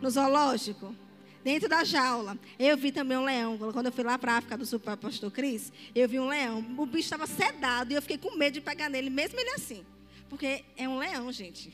No 0.00 0.10
zoológico? 0.10 0.94
Dentro 1.42 1.68
da 1.68 1.84
jaula. 1.84 2.38
Eu 2.58 2.76
vi 2.76 2.92
também 2.92 3.16
um 3.16 3.24
leão. 3.24 3.58
Quando 3.72 3.86
eu 3.86 3.92
fui 3.92 4.04
lá 4.04 4.18
para 4.18 4.34
a 4.34 4.36
África 4.38 4.56
do 4.56 4.64
Sul 4.64 4.80
para 4.80 4.94
o 4.94 4.96
pastor 4.96 5.30
Cris, 5.30 5.72
eu 5.94 6.08
vi 6.08 6.18
um 6.18 6.28
leão. 6.28 6.58
O 6.78 6.86
bicho 6.86 7.04
estava 7.04 7.26
sedado 7.26 7.92
e 7.92 7.96
eu 7.96 8.02
fiquei 8.02 8.18
com 8.18 8.36
medo 8.36 8.54
de 8.54 8.60
pegar 8.60 8.88
nele, 8.88 9.10
mesmo 9.10 9.38
ele 9.38 9.50
assim. 9.50 9.84
Porque 10.28 10.64
é 10.76 10.88
um 10.88 10.98
leão, 10.98 11.30
gente. 11.32 11.72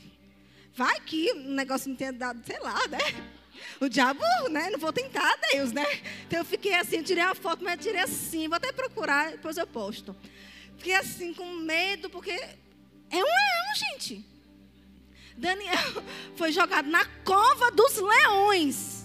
Vai 0.75 0.99
que 1.01 1.31
o 1.31 1.35
negócio 1.51 1.89
não 1.89 1.95
tenha 1.95 2.13
dado, 2.13 2.41
sei 2.45 2.59
lá, 2.59 2.87
né? 2.87 2.99
O 3.79 3.89
diabo, 3.89 4.23
né? 4.49 4.69
Não 4.69 4.79
vou 4.79 4.93
tentar 4.93 5.37
Deus, 5.51 5.71
né? 5.71 5.85
Então 6.27 6.39
eu 6.39 6.45
fiquei 6.45 6.73
assim, 6.75 7.01
tirei 7.01 7.23
uma 7.23 7.35
foto, 7.35 7.63
mas 7.63 7.81
tirei 7.81 8.01
assim. 8.01 8.47
Vou 8.47 8.57
até 8.57 8.71
procurar, 8.71 9.31
depois 9.31 9.57
eu 9.57 9.67
posto. 9.67 10.15
Fiquei 10.77 10.93
assim 10.93 11.33
com 11.33 11.45
medo, 11.55 12.09
porque 12.09 12.31
é 12.31 13.17
um 13.17 13.23
leão, 13.23 13.75
gente. 13.75 14.25
Daniel 15.37 16.03
foi 16.35 16.51
jogado 16.51 16.89
na 16.89 17.05
cova 17.23 17.71
dos 17.71 17.97
leões. 17.97 18.98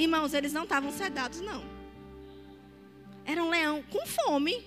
Irmãos, 0.00 0.32
eles 0.32 0.54
não 0.54 0.62
estavam 0.62 0.90
sedados, 0.90 1.42
não. 1.42 1.62
Era 3.26 3.44
um 3.44 3.50
leão 3.50 3.84
com 3.90 4.06
fome. 4.06 4.66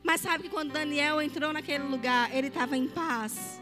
Mas 0.00 0.20
sabe 0.20 0.44
que 0.44 0.48
quando 0.48 0.72
Daniel 0.72 1.20
entrou 1.20 1.52
naquele 1.52 1.82
lugar, 1.82 2.32
ele 2.32 2.46
estava 2.46 2.76
em 2.76 2.86
paz. 2.86 3.60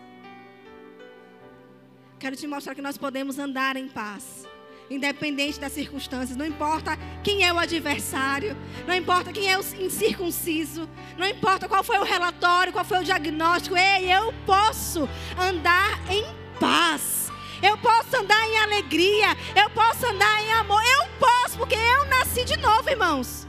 Quero 2.18 2.36
te 2.36 2.46
mostrar 2.46 2.74
que 2.74 2.82
nós 2.82 2.98
podemos 2.98 3.38
andar 3.38 3.74
em 3.76 3.88
paz. 3.88 4.46
Independente 4.90 5.58
das 5.58 5.72
circunstâncias, 5.72 6.36
não 6.36 6.44
importa 6.44 6.92
quem 7.24 7.42
é 7.42 7.50
o 7.50 7.58
adversário, 7.58 8.54
não 8.86 8.94
importa 8.94 9.32
quem 9.32 9.50
é 9.50 9.58
o 9.58 9.64
incircunciso, 9.80 10.86
não 11.16 11.26
importa 11.26 11.66
qual 11.66 11.82
foi 11.82 11.98
o 11.98 12.04
relatório, 12.04 12.72
qual 12.72 12.84
foi 12.84 13.00
o 13.00 13.04
diagnóstico, 13.04 13.76
ei, 13.76 14.12
eu 14.12 14.32
posso 14.44 15.08
andar 15.40 15.98
em 16.12 16.24
paz. 16.60 17.15
Eu 17.62 17.76
posso 17.78 18.16
andar 18.16 18.48
em 18.48 18.58
alegria. 18.58 19.28
Eu 19.54 19.70
posso 19.70 20.06
andar 20.06 20.42
em 20.42 20.52
amor. 20.52 20.82
Eu 20.82 21.08
posso, 21.18 21.58
porque 21.58 21.74
eu 21.74 22.04
nasci 22.06 22.44
de 22.44 22.56
novo, 22.56 22.88
irmãos. 22.88 23.46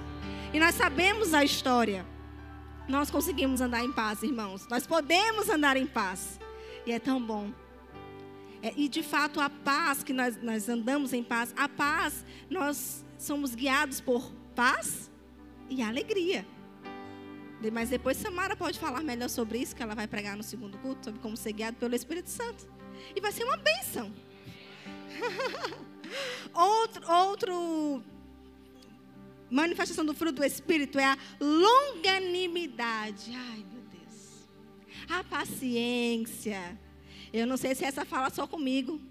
E 0.53 0.59
nós 0.59 0.75
sabemos 0.75 1.33
a 1.33 1.43
história. 1.43 2.05
Nós 2.87 3.11
conseguimos 3.11 3.59
andar 3.59 3.83
em 3.83 3.91
paz, 3.91 4.23
irmãos. 4.23 4.67
Nós 4.69 4.87
podemos 4.87 5.49
andar 5.49 5.75
em 5.75 5.85
paz. 5.85 6.39
E 6.85 6.91
é 6.91 6.99
tão 6.99 7.21
bom. 7.21 7.51
É, 8.61 8.73
e 8.75 8.87
de 8.87 9.03
fato, 9.03 9.39
a 9.39 9.49
paz 9.49 10.03
que 10.03 10.13
nós, 10.13 10.41
nós 10.41 10.67
andamos 10.67 11.13
em 11.13 11.23
paz, 11.23 11.53
a 11.55 11.69
paz, 11.69 12.25
nós 12.49 13.05
somos 13.17 13.53
guiados 13.53 14.01
por 14.01 14.31
paz 14.55 15.11
e 15.69 15.81
alegria. 15.81 16.45
Mas 17.73 17.89
depois 17.89 18.17
Samara 18.17 18.55
pode 18.55 18.79
falar 18.79 19.01
melhor 19.01 19.29
sobre 19.29 19.57
isso, 19.59 19.75
que 19.75 19.81
ela 19.81 19.95
vai 19.95 20.07
pregar 20.07 20.37
no 20.37 20.43
segundo 20.43 20.77
culto, 20.77 21.05
sobre 21.05 21.19
como 21.19 21.35
ser 21.35 21.53
guiado 21.53 21.77
pelo 21.77 21.95
Espírito 21.95 22.29
Santo. 22.29 22.76
E 23.15 23.21
vai 23.21 23.31
ser 23.31 23.43
uma 23.43 23.57
bênção. 23.57 24.13
outro, 26.53 27.11
outro 27.11 28.03
manifestação 29.49 30.05
do 30.05 30.13
fruto 30.13 30.33
do 30.33 30.45
Espírito 30.45 30.99
é 30.99 31.05
a 31.05 31.17
longanimidade. 31.39 33.31
Ai, 33.33 33.65
meu 33.71 33.81
Deus. 33.83 34.47
A 35.09 35.23
paciência. 35.23 36.79
Eu 37.31 37.47
não 37.47 37.57
sei 37.57 37.75
se 37.75 37.83
essa 37.83 38.05
fala 38.05 38.29
só 38.29 38.47
comigo, 38.47 39.01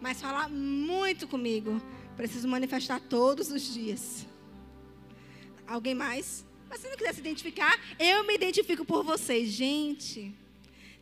mas 0.00 0.20
fala 0.20 0.48
muito 0.48 1.26
comigo. 1.28 1.80
Preciso 2.16 2.48
manifestar 2.48 3.00
todos 3.00 3.50
os 3.50 3.72
dias. 3.72 4.26
Alguém 5.66 5.94
mais? 5.94 6.44
Mas 6.68 6.80
se 6.80 6.88
não 6.88 6.96
quiser 6.96 7.14
se 7.14 7.20
identificar, 7.20 7.78
eu 7.98 8.24
me 8.24 8.34
identifico 8.34 8.84
por 8.84 9.02
vocês. 9.02 9.48
Gente, 9.50 10.34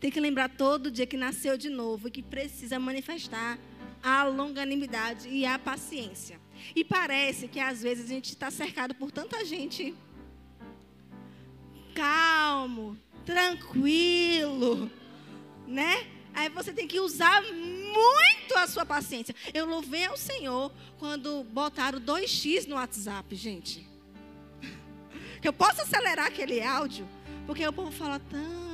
tem 0.00 0.10
que 0.10 0.20
lembrar 0.20 0.48
todo 0.48 0.90
dia 0.90 1.06
que 1.06 1.16
nasceu 1.16 1.56
de 1.56 1.68
novo 1.68 2.08
e 2.08 2.10
que 2.10 2.22
precisa 2.22 2.78
manifestar 2.78 3.58
a 4.02 4.24
longanimidade 4.24 5.28
e 5.28 5.44
a 5.44 5.58
paciência. 5.58 6.40
E 6.74 6.84
parece 6.84 7.48
que 7.48 7.58
às 7.58 7.82
vezes 7.82 8.06
a 8.06 8.08
gente 8.08 8.30
está 8.30 8.50
cercado 8.50 8.94
por 8.94 9.10
tanta 9.10 9.44
gente 9.44 9.94
calmo, 11.94 12.96
tranquilo, 13.26 14.88
né? 15.66 16.06
Aí 16.32 16.48
você 16.48 16.72
tem 16.72 16.86
que 16.86 17.00
usar 17.00 17.42
muito 17.42 18.56
a 18.56 18.68
sua 18.68 18.86
paciência. 18.86 19.34
Eu 19.52 19.66
louvei 19.66 20.04
ao 20.04 20.16
Senhor 20.16 20.70
quando 21.00 21.42
botaram 21.42 22.00
2x 22.00 22.68
no 22.68 22.76
WhatsApp, 22.76 23.34
gente. 23.34 23.86
Que 25.40 25.46
eu 25.46 25.52
posso 25.52 25.82
acelerar 25.82 26.26
aquele 26.26 26.60
áudio, 26.60 27.08
porque 27.46 27.66
o 27.66 27.72
povo 27.72 27.92
fala 27.92 28.18
tão 28.18 28.67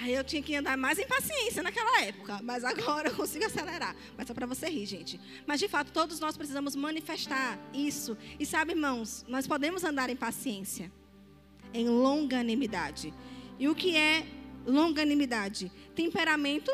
Aí 0.00 0.14
eu 0.14 0.24
tinha 0.24 0.40
que 0.40 0.56
andar 0.56 0.78
mais 0.78 0.98
em 0.98 1.06
paciência 1.06 1.62
naquela 1.62 2.02
época, 2.02 2.40
mas 2.42 2.64
agora 2.64 3.08
eu 3.08 3.14
consigo 3.14 3.44
acelerar. 3.44 3.94
Mas 4.16 4.26
só 4.26 4.32
para 4.32 4.46
você 4.46 4.66
rir, 4.70 4.86
gente. 4.86 5.20
Mas 5.46 5.60
de 5.60 5.68
fato, 5.68 5.92
todos 5.92 6.18
nós 6.18 6.38
precisamos 6.38 6.74
manifestar 6.74 7.58
isso. 7.74 8.16
E 8.38 8.46
sabe, 8.46 8.72
irmãos, 8.72 9.26
nós 9.28 9.46
podemos 9.46 9.84
andar 9.84 10.08
em 10.08 10.16
paciência, 10.16 10.90
em 11.74 11.86
longanimidade. 11.86 13.12
E 13.58 13.68
o 13.68 13.74
que 13.74 13.94
é 13.94 14.26
longanimidade? 14.66 15.70
Temperamento 15.94 16.72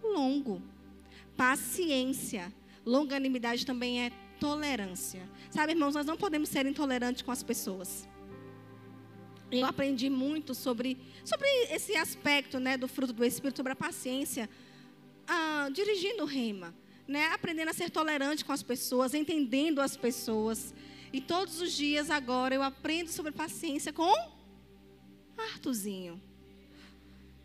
longo, 0.00 0.62
paciência. 1.36 2.52
Longanimidade 2.86 3.66
também 3.66 4.04
é 4.04 4.12
tolerância. 4.38 5.28
Sabe, 5.50 5.72
irmãos, 5.72 5.94
nós 5.94 6.06
não 6.06 6.16
podemos 6.16 6.48
ser 6.48 6.64
intolerantes 6.66 7.22
com 7.22 7.32
as 7.32 7.42
pessoas. 7.42 8.08
Eu 9.52 9.66
aprendi 9.66 10.08
muito 10.08 10.54
sobre, 10.54 10.96
sobre 11.24 11.46
esse 11.70 11.94
aspecto 11.94 12.58
né, 12.58 12.76
do 12.76 12.88
fruto 12.88 13.12
do 13.12 13.24
Espírito, 13.24 13.58
sobre 13.58 13.72
a 13.72 13.76
paciência, 13.76 14.48
ah, 15.26 15.68
dirigindo 15.72 16.22
o 16.22 16.26
rema, 16.26 16.74
né, 17.06 17.26
aprendendo 17.26 17.68
a 17.68 17.74
ser 17.74 17.90
tolerante 17.90 18.44
com 18.44 18.52
as 18.52 18.62
pessoas, 18.62 19.12
entendendo 19.12 19.80
as 19.80 19.96
pessoas. 19.96 20.74
E 21.12 21.20
todos 21.20 21.60
os 21.60 21.72
dias 21.72 22.10
agora 22.10 22.54
eu 22.54 22.62
aprendo 22.62 23.10
sobre 23.10 23.30
paciência 23.30 23.92
com 23.92 24.12
Artuzinho. 25.36 26.20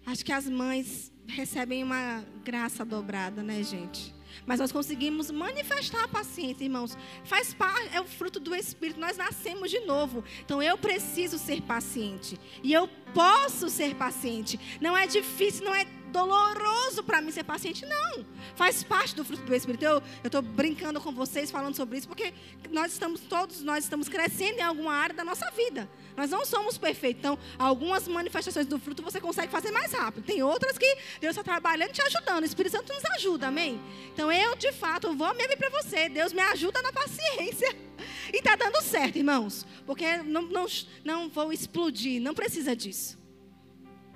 Acho 0.05 0.23
que 0.23 0.31
as 0.31 0.47
mães 0.47 1.11
recebem 1.27 1.83
uma 1.83 2.23
graça 2.45 2.85
dobrada, 2.85 3.43
né, 3.43 3.61
gente? 3.61 4.16
Mas 4.47 4.61
nós 4.61 4.71
conseguimos 4.71 5.29
manifestar 5.29 6.05
a 6.05 6.07
paciência, 6.07 6.63
irmãos. 6.63 6.97
Faz 7.25 7.53
parte, 7.53 7.93
é 7.93 8.01
o 8.01 8.05
fruto 8.05 8.39
do 8.39 8.55
Espírito. 8.55 8.99
Nós 8.99 9.17
nascemos 9.17 9.69
de 9.69 9.81
novo. 9.81 10.23
Então 10.43 10.63
eu 10.63 10.77
preciso 10.77 11.37
ser 11.37 11.61
paciente. 11.61 12.39
E 12.63 12.71
eu 12.71 12.87
posso 13.13 13.69
ser 13.69 13.93
paciente. 13.95 14.57
Não 14.79 14.97
é 14.97 15.05
difícil, 15.05 15.65
não 15.65 15.75
é 15.75 15.85
doloroso 16.17 17.03
para 17.03 17.21
mim 17.21 17.31
ser 17.31 17.43
paciente, 17.43 17.85
não. 17.85 18.25
Faz 18.55 18.83
parte 18.83 19.15
do 19.15 19.23
fruto 19.23 19.43
do 19.43 19.53
Espírito. 19.53 19.85
Eu 19.85 20.01
estou 20.23 20.41
brincando 20.41 20.99
com 20.99 21.11
vocês, 21.11 21.51
falando 21.51 21.75
sobre 21.75 21.99
isso, 21.99 22.07
porque 22.07 22.33
nós 22.71 22.91
estamos, 22.91 23.21
todos 23.21 23.61
nós 23.61 23.83
estamos 23.83 24.09
crescendo 24.09 24.57
em 24.57 24.63
alguma 24.63 24.93
área 24.93 25.15
da 25.15 25.23
nossa 25.23 25.49
vida. 25.51 25.87
Nós 26.15 26.31
não 26.31 26.43
somos 26.43 26.77
perfeitos. 26.77 27.19
Então, 27.19 27.37
algumas 27.59 28.07
manifestações 28.07 28.65
do 28.65 28.79
fruto 28.79 29.03
você 29.03 29.21
consegue 29.21 29.51
fazer 29.51 29.69
mais 29.71 29.91
rápido. 29.93 30.23
Tem 30.23 30.41
outras 30.41 30.75
que 30.75 30.97
Deus 31.21 31.37
está 31.37 31.43
trabalhando 31.43 31.91
te 31.91 32.01
ajudando. 32.01 32.41
O 32.41 32.45
Espírito 32.45 32.75
Santo 32.75 32.91
nos 32.91 33.05
ajuda, 33.17 33.47
amém? 33.47 33.79
Então, 34.11 34.31
eu, 34.31 34.55
de 34.55 34.71
fato, 34.71 35.13
vou 35.15 35.33
me 35.35 35.43
abrir 35.43 35.57
para 35.57 35.69
você. 35.69 36.09
Deus 36.09 36.33
me 36.33 36.41
ajuda 36.41 36.81
na 36.81 36.91
paciência. 36.91 37.75
E 38.33 38.37
está 38.37 38.55
dando 38.55 38.81
certo, 38.81 39.17
irmãos. 39.17 39.65
Porque 39.85 40.17
não, 40.17 40.41
não, 40.43 40.65
não 41.03 41.29
vou 41.29 41.53
explodir. 41.53 42.19
Não 42.19 42.33
precisa 42.33 42.75
disso. 42.75 43.26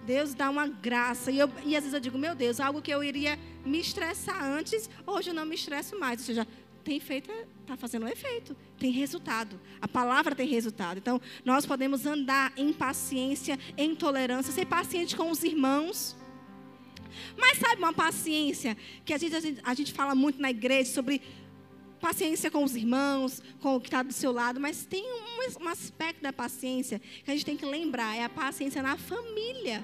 Deus 0.05 0.33
dá 0.33 0.49
uma 0.49 0.67
graça. 0.67 1.31
E, 1.31 1.39
eu, 1.39 1.49
e 1.65 1.75
às 1.75 1.83
vezes 1.83 1.93
eu 1.93 1.99
digo, 1.99 2.17
meu 2.17 2.35
Deus, 2.35 2.59
algo 2.59 2.81
que 2.81 2.91
eu 2.91 3.03
iria 3.03 3.37
me 3.65 3.79
estressar 3.79 4.43
antes, 4.43 4.89
hoje 5.05 5.29
eu 5.29 5.33
não 5.33 5.45
me 5.45 5.55
estresso 5.55 5.99
mais. 5.99 6.19
Ou 6.19 6.25
seja, 6.25 6.47
tem 6.83 6.99
feito, 6.99 7.31
está 7.61 7.77
fazendo 7.77 8.05
um 8.05 8.09
efeito, 8.09 8.55
tem 8.79 8.91
resultado. 8.91 9.59
A 9.79 9.87
palavra 9.87 10.35
tem 10.35 10.47
resultado. 10.47 10.97
Então, 10.97 11.21
nós 11.45 11.65
podemos 11.65 12.05
andar 12.05 12.51
em 12.57 12.73
paciência, 12.73 13.57
em 13.77 13.95
tolerância, 13.95 14.51
ser 14.51 14.65
paciente 14.65 15.15
com 15.15 15.29
os 15.29 15.43
irmãos. 15.43 16.15
Mas 17.37 17.57
sabe 17.57 17.77
uma 17.77 17.93
paciência 17.93 18.75
que 19.05 19.13
a 19.13 19.17
gente, 19.17 19.35
a 19.35 19.39
gente, 19.39 19.61
a 19.63 19.73
gente 19.73 19.93
fala 19.93 20.15
muito 20.15 20.41
na 20.41 20.49
igreja 20.49 20.91
sobre 20.91 21.21
paciência 22.01 22.49
com 22.49 22.63
os 22.63 22.75
irmãos, 22.75 23.41
com 23.61 23.75
o 23.75 23.79
que 23.79 23.87
está 23.87 24.01
do 24.01 24.11
seu 24.11 24.31
lado, 24.31 24.59
mas 24.59 24.85
tem 24.85 25.05
um, 25.05 25.63
um 25.63 25.67
aspecto 25.69 26.21
da 26.21 26.33
paciência 26.33 26.99
que 27.23 27.31
a 27.31 27.33
gente 27.33 27.45
tem 27.45 27.55
que 27.55 27.65
lembrar: 27.65 28.15
é 28.17 28.23
a 28.23 28.29
paciência 28.29 28.81
na 28.81 28.97
família. 28.97 29.83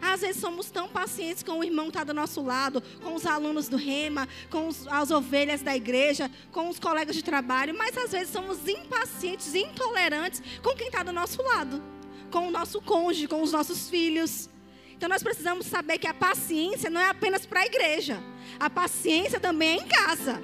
Às 0.00 0.22
vezes 0.22 0.40
somos 0.40 0.70
tão 0.70 0.88
pacientes 0.88 1.42
com 1.42 1.58
o 1.58 1.64
irmão 1.64 1.86
que 1.86 1.90
está 1.90 2.04
do 2.04 2.14
nosso 2.14 2.40
lado, 2.40 2.82
com 3.02 3.14
os 3.14 3.26
alunos 3.26 3.68
do 3.68 3.76
Rema, 3.76 4.26
com 4.48 4.66
os, 4.66 4.86
as 4.88 5.10
ovelhas 5.10 5.60
da 5.60 5.76
igreja, 5.76 6.30
com 6.50 6.70
os 6.70 6.78
colegas 6.78 7.14
de 7.14 7.22
trabalho, 7.22 7.76
mas 7.76 7.98
às 7.98 8.12
vezes 8.12 8.30
somos 8.30 8.66
impacientes, 8.66 9.54
intolerantes 9.54 10.42
com 10.62 10.74
quem 10.74 10.86
está 10.86 11.02
do 11.02 11.12
nosso 11.12 11.42
lado, 11.42 11.82
com 12.30 12.48
o 12.48 12.50
nosso 12.50 12.80
cônjuge, 12.80 13.28
com 13.28 13.42
os 13.42 13.52
nossos 13.52 13.90
filhos. 13.90 14.48
Então 14.96 15.06
nós 15.06 15.22
precisamos 15.22 15.66
saber 15.66 15.98
que 15.98 16.06
a 16.06 16.14
paciência 16.14 16.88
não 16.88 17.00
é 17.00 17.10
apenas 17.10 17.44
para 17.44 17.60
a 17.60 17.66
igreja, 17.66 18.22
a 18.58 18.70
paciência 18.70 19.38
também 19.38 19.78
é 19.78 19.82
em 19.82 19.86
casa. 19.86 20.40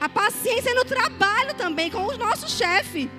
A 0.00 0.08
paciência 0.08 0.74
no 0.74 0.84
trabalho 0.84 1.54
também, 1.54 1.90
com 1.90 2.04
o 2.06 2.16
nosso 2.16 2.48
chefe. 2.48 3.10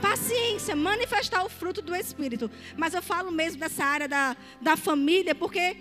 Paciência, 0.00 0.76
manifestar 0.76 1.44
o 1.44 1.48
fruto 1.48 1.80
do 1.80 1.94
Espírito. 1.94 2.50
Mas 2.76 2.94
eu 2.94 3.02
falo 3.02 3.30
mesmo 3.30 3.60
dessa 3.60 3.84
área 3.84 4.08
da, 4.08 4.36
da 4.60 4.76
família, 4.76 5.34
porque 5.34 5.76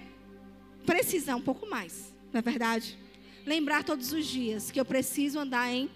precisa 0.86 1.36
um 1.36 1.42
pouco 1.42 1.70
mais, 1.70 2.14
não 2.32 2.40
é 2.40 2.42
verdade? 2.42 2.98
Lembrar 3.46 3.84
todos 3.84 4.14
os 4.14 4.26
dias 4.26 4.72
que 4.72 4.80
eu 4.80 4.86
preciso 4.86 5.40
andar 5.40 5.70
em 5.72 5.90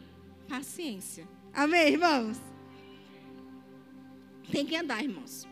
paciência. 0.47 1.27
Amém, 1.53 1.93
irmãos? 1.93 2.37
Tem 4.51 4.65
que 4.65 4.75
andar, 4.75 5.03
irmãos. 5.03 5.47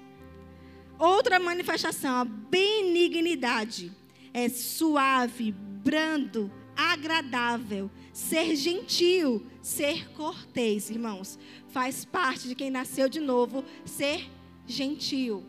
Outra 0.99 1.39
manifestação, 1.39 2.15
a 2.15 2.25
benignidade. 2.25 3.91
É 4.33 4.49
suave, 4.49 5.51
brando, 5.51 6.51
agradável, 6.77 7.89
ser 8.13 8.55
gentil, 8.55 9.45
ser 9.61 10.09
cortês, 10.11 10.89
irmãos. 10.91 11.39
Faz 11.69 12.05
parte 12.05 12.47
de 12.47 12.55
quem 12.55 12.69
nasceu 12.69 13.09
de 13.09 13.19
novo 13.19 13.65
ser 13.83 14.29
gentil. 14.67 15.43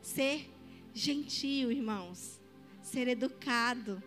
Ser 0.00 0.48
gentil, 0.94 1.72
irmãos. 1.72 2.40
Ser 2.80 3.08
educado. 3.08 4.02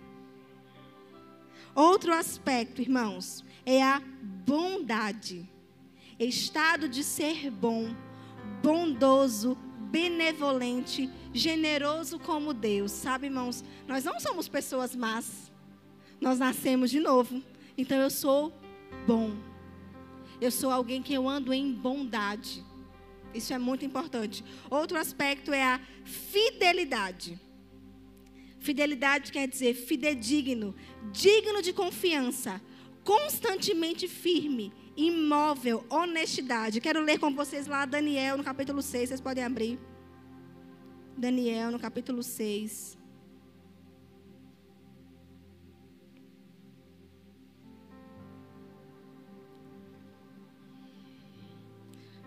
Outro 1.75 2.13
aspecto, 2.13 2.81
irmãos, 2.81 3.43
é 3.65 3.83
a 3.83 4.01
bondade. 4.45 5.49
Estado 6.17 6.87
de 6.87 7.03
ser 7.03 7.51
bom, 7.51 7.93
bondoso, 8.63 9.57
benevolente, 9.91 11.09
generoso 11.33 12.17
como 12.17 12.53
Deus. 12.53 12.91
Sabe, 12.91 13.27
irmãos, 13.27 13.63
nós 13.85 14.05
não 14.05 14.19
somos 14.19 14.47
pessoas 14.47 14.95
más 14.95 15.51
nós 16.25 16.39
nascemos 16.39 16.89
de 16.89 16.99
novo. 16.99 17.39
Então 17.77 17.99
eu 17.99 18.09
sou 18.09 18.51
bom. 19.05 19.35
Eu 20.41 20.49
sou 20.49 20.71
alguém 20.71 21.03
que 21.03 21.13
eu 21.13 21.29
ando 21.29 21.53
em 21.53 21.71
bondade. 21.71 22.65
Isso 23.31 23.53
é 23.53 23.59
muito 23.59 23.85
importante. 23.85 24.43
Outro 24.67 24.97
aspecto 24.97 25.53
é 25.53 25.61
a 25.61 25.79
fidelidade. 26.03 27.39
Fidelidade 28.59 29.31
quer 29.31 29.47
dizer 29.47 29.75
fidedigno, 29.75 30.73
digno 31.11 31.61
de 31.61 31.71
confiança, 31.71 32.59
constantemente 33.03 34.07
firme, 34.07 34.73
imóvel, 34.97 35.85
honestidade. 35.91 36.81
Quero 36.81 37.01
ler 37.01 37.19
com 37.19 37.35
vocês 37.35 37.67
lá 37.67 37.85
Daniel 37.85 38.35
no 38.35 38.43
capítulo 38.43 38.81
6, 38.81 39.09
vocês 39.09 39.21
podem 39.21 39.43
abrir. 39.43 39.79
Daniel 41.15 41.69
no 41.69 41.77
capítulo 41.77 42.23
6. 42.23 43.04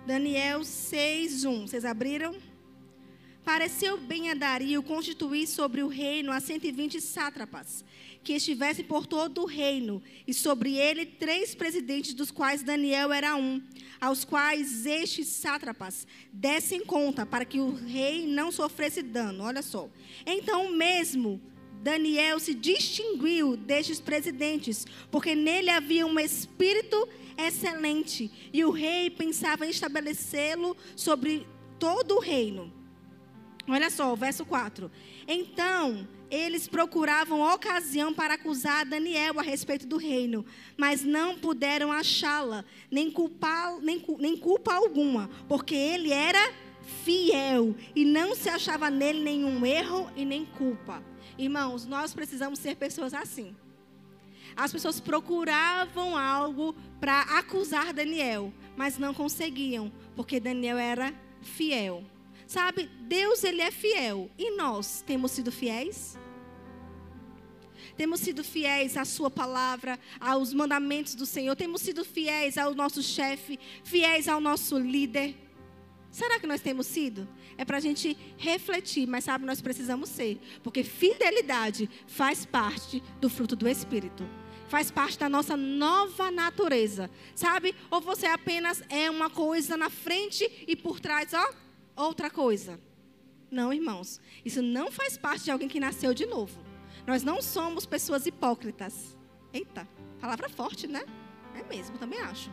Daniel 0.09 0.65
6:1. 0.65 1.67
Vocês 1.67 1.85
abriram? 1.85 2.35
Pareceu 3.45 3.99
bem 3.99 4.31
a 4.31 4.35
Dario 4.35 4.83
constituir 4.83 5.47
sobre 5.47 5.83
o 5.83 5.87
reino 5.87 6.33
a 6.33 6.41
120 6.41 6.99
sátrapas, 6.99 7.85
que 8.25 8.33
estivessem 8.33 8.87
por 8.87 9.07
todo 9.07 9.43
o 9.43 9.45
reino, 9.45 10.03
e 10.27 10.33
sobre 10.33 10.79
ele 10.79 11.05
três 11.05 11.55
presidentes, 11.55 12.15
dos 12.15 12.31
quais 12.31 12.63
Daniel 12.63 13.13
era 13.13 13.37
um, 13.37 13.61
aos 14.01 14.25
quais 14.25 14.87
estes 14.87 15.29
sátrapas 15.29 16.07
dessem 16.33 16.83
conta, 16.87 17.27
para 17.27 17.45
que 17.45 17.61
o 17.61 17.75
rei 17.75 18.27
não 18.27 18.51
sofresse 18.51 19.03
dano. 19.03 19.45
Olha 19.45 19.61
só. 19.61 19.91
Então, 20.25 20.73
mesmo 20.73 21.39
Daniel 21.83 22.41
se 22.41 22.55
distinguiu 22.55 23.59
destes 23.59 24.01
presidentes, 24.01 24.87
porque 25.11 25.35
nele 25.35 25.69
havia 25.69 26.07
um 26.07 26.19
espírito 26.19 27.07
excelente. 27.39 28.31
E 28.53 28.65
o 28.65 28.71
rei 28.71 29.09
pensava 29.09 29.65
em 29.67 29.71
estabelecê-lo 29.71 30.77
sobre 30.97 31.47
todo 31.79 32.17
o 32.17 32.21
reino. 32.21 32.73
Olha 33.69 33.91
só, 33.91 34.13
o 34.13 34.17
verso 34.17 34.45
4. 34.45 34.91
Então, 35.27 36.09
eles 36.31 36.67
procuravam 36.67 37.41
ocasião 37.41 38.13
para 38.13 38.35
acusar 38.35 38.85
Daniel 38.85 39.39
a 39.39 39.43
respeito 39.43 39.87
do 39.87 39.97
reino, 39.97 40.45
mas 40.77 41.05
não 41.05 41.39
puderam 41.39 41.93
achá-la, 41.93 42.65
nem, 42.91 43.13
nem, 43.83 44.05
nem 44.19 44.37
culpa 44.37 44.75
alguma, 44.75 45.29
porque 45.47 45.75
ele 45.75 46.13
era 46.13 46.53
fiel 47.05 47.75
e 47.95 48.05
não 48.05 48.35
se 48.35 48.49
achava 48.49 48.91
nele 48.91 49.21
nenhum 49.21 49.65
erro 49.65 50.11
e 50.17 50.25
nem 50.25 50.45
culpa. 50.45 51.03
Irmãos, 51.37 51.87
nós 51.87 52.15
precisamos 52.15 52.59
ser 52.59 52.77
pessoas 52.77 53.15
assim. 53.15 53.55
As 54.59 54.73
pessoas 54.73 54.99
procuravam 54.99 56.17
algo 56.17 56.75
para 56.99 57.21
acusar 57.39 57.93
Daniel, 57.93 58.53
mas 58.77 58.99
não 58.99 59.15
conseguiam, 59.15 59.93
porque 60.17 60.41
Daniel 60.41 60.77
era 60.77 61.15
fiel. 61.41 62.03
Sabe, 62.45 62.91
Deus 63.03 63.45
ele 63.45 63.63
é 63.63 63.71
fiel 63.71 64.29
e 64.37 64.57
nós 64.57 65.01
temos 65.07 65.31
sido 65.31 65.53
fiéis? 65.53 66.19
Temos 67.97 68.19
sido 68.19 68.43
fiéis 68.43 68.97
à 68.97 69.05
Sua 69.05 69.31
palavra, 69.31 69.97
aos 70.19 70.53
mandamentos 70.53 71.15
do 71.15 71.25
Senhor, 71.25 71.55
temos 71.55 71.81
sido 71.81 72.05
fiéis 72.05 72.59
ao 72.59 72.75
nosso 72.75 73.01
chefe, 73.01 73.61
fiéis 73.85 74.27
ao 74.27 74.41
nosso 74.41 74.77
líder. 74.77 75.37
Será 76.11 76.41
que 76.41 76.49
nós 76.49 76.61
temos 76.61 76.89
sido? 76.89 77.29
É 77.57 77.65
para 77.65 77.77
a 77.77 77.81
gente 77.81 78.19
refletir, 78.37 79.07
mas 79.07 79.23
sabe, 79.23 79.47
nós 79.47 79.61
precisamos 79.61 80.09
ser, 80.09 80.41
porque 80.65 80.83
fidelidade 80.83 81.89
faz 82.09 82.45
parte 82.45 83.01
do 83.21 83.31
fruto 83.31 83.55
do 83.55 83.69
Espírito 83.69 84.29
faz 84.69 84.91
parte 84.91 85.19
da 85.19 85.29
nossa 85.29 85.57
nova 85.57 86.31
natureza, 86.31 87.11
sabe? 87.35 87.75
Ou 87.91 88.01
você 88.01 88.27
apenas 88.27 88.83
é 88.89 89.11
uma 89.11 89.31
coisa 89.31 89.77
na 89.77 89.91
frente 89.91 90.65
e 90.67 90.77
por 90.77 91.01
trás, 91.01 91.33
ó, 91.35 91.51
outra 91.97 92.31
coisa. 92.31 92.79
Não, 93.51 93.73
irmãos, 93.73 94.21
isso 94.45 94.63
não 94.63 94.93
faz 94.93 95.17
parte 95.17 95.45
de 95.45 95.51
alguém 95.51 95.69
que 95.69 95.81
nasceu 95.81 96.13
de 96.13 96.27
novo. 96.27 96.63
Nós 97.07 97.23
não 97.23 97.41
somos 97.41 97.87
pessoas 97.87 98.27
hipócritas. 98.27 99.17
Eita, 99.53 99.89
palavra 100.21 100.49
forte, 100.49 100.87
né? 100.87 101.03
É 101.55 101.63
mesmo, 101.65 101.97
também 101.97 102.21
acho. 102.21 102.51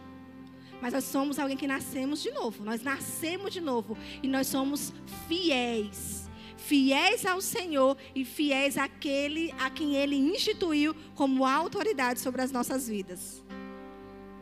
Mas 0.81 0.93
nós 0.93 1.03
somos 1.03 1.37
alguém 1.37 1.57
que 1.57 1.67
nascemos 1.67 2.21
de 2.21 2.31
novo. 2.31 2.63
Nós 2.63 2.81
nascemos 2.81 3.51
de 3.51 3.59
novo 3.59 3.97
e 4.23 4.27
nós 4.27 4.47
somos 4.47 4.93
fiéis 5.27 6.24
fiéis 6.65 7.25
ao 7.25 7.41
Senhor 7.41 7.97
e 8.13 8.25
fiéis 8.25 8.77
àquele 8.77 9.53
a 9.59 9.69
quem 9.69 9.95
Ele 9.95 10.15
instituiu 10.15 10.95
como 11.15 11.45
autoridade 11.45 12.19
sobre 12.19 12.41
as 12.41 12.51
nossas 12.51 12.87
vidas. 12.87 13.43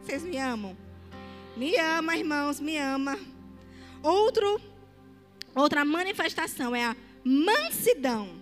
Vocês 0.01 0.23
me 0.23 0.37
amam? 0.37 0.77
Me 1.55 1.75
ama, 1.77 2.17
irmãos, 2.17 2.59
me 2.59 2.77
ama. 2.77 3.17
Outro 4.01 4.59
Outra 5.55 5.85
manifestação 5.85 6.75
é 6.75 6.83
a 6.83 6.95
mansidão. 7.23 8.41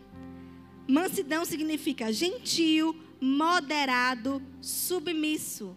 Mansidão 0.87 1.43
significa 1.43 2.11
gentil, 2.11 2.95
moderado, 3.19 4.41
submisso. 4.61 5.75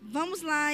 Vamos 0.00 0.42
lá 0.42 0.68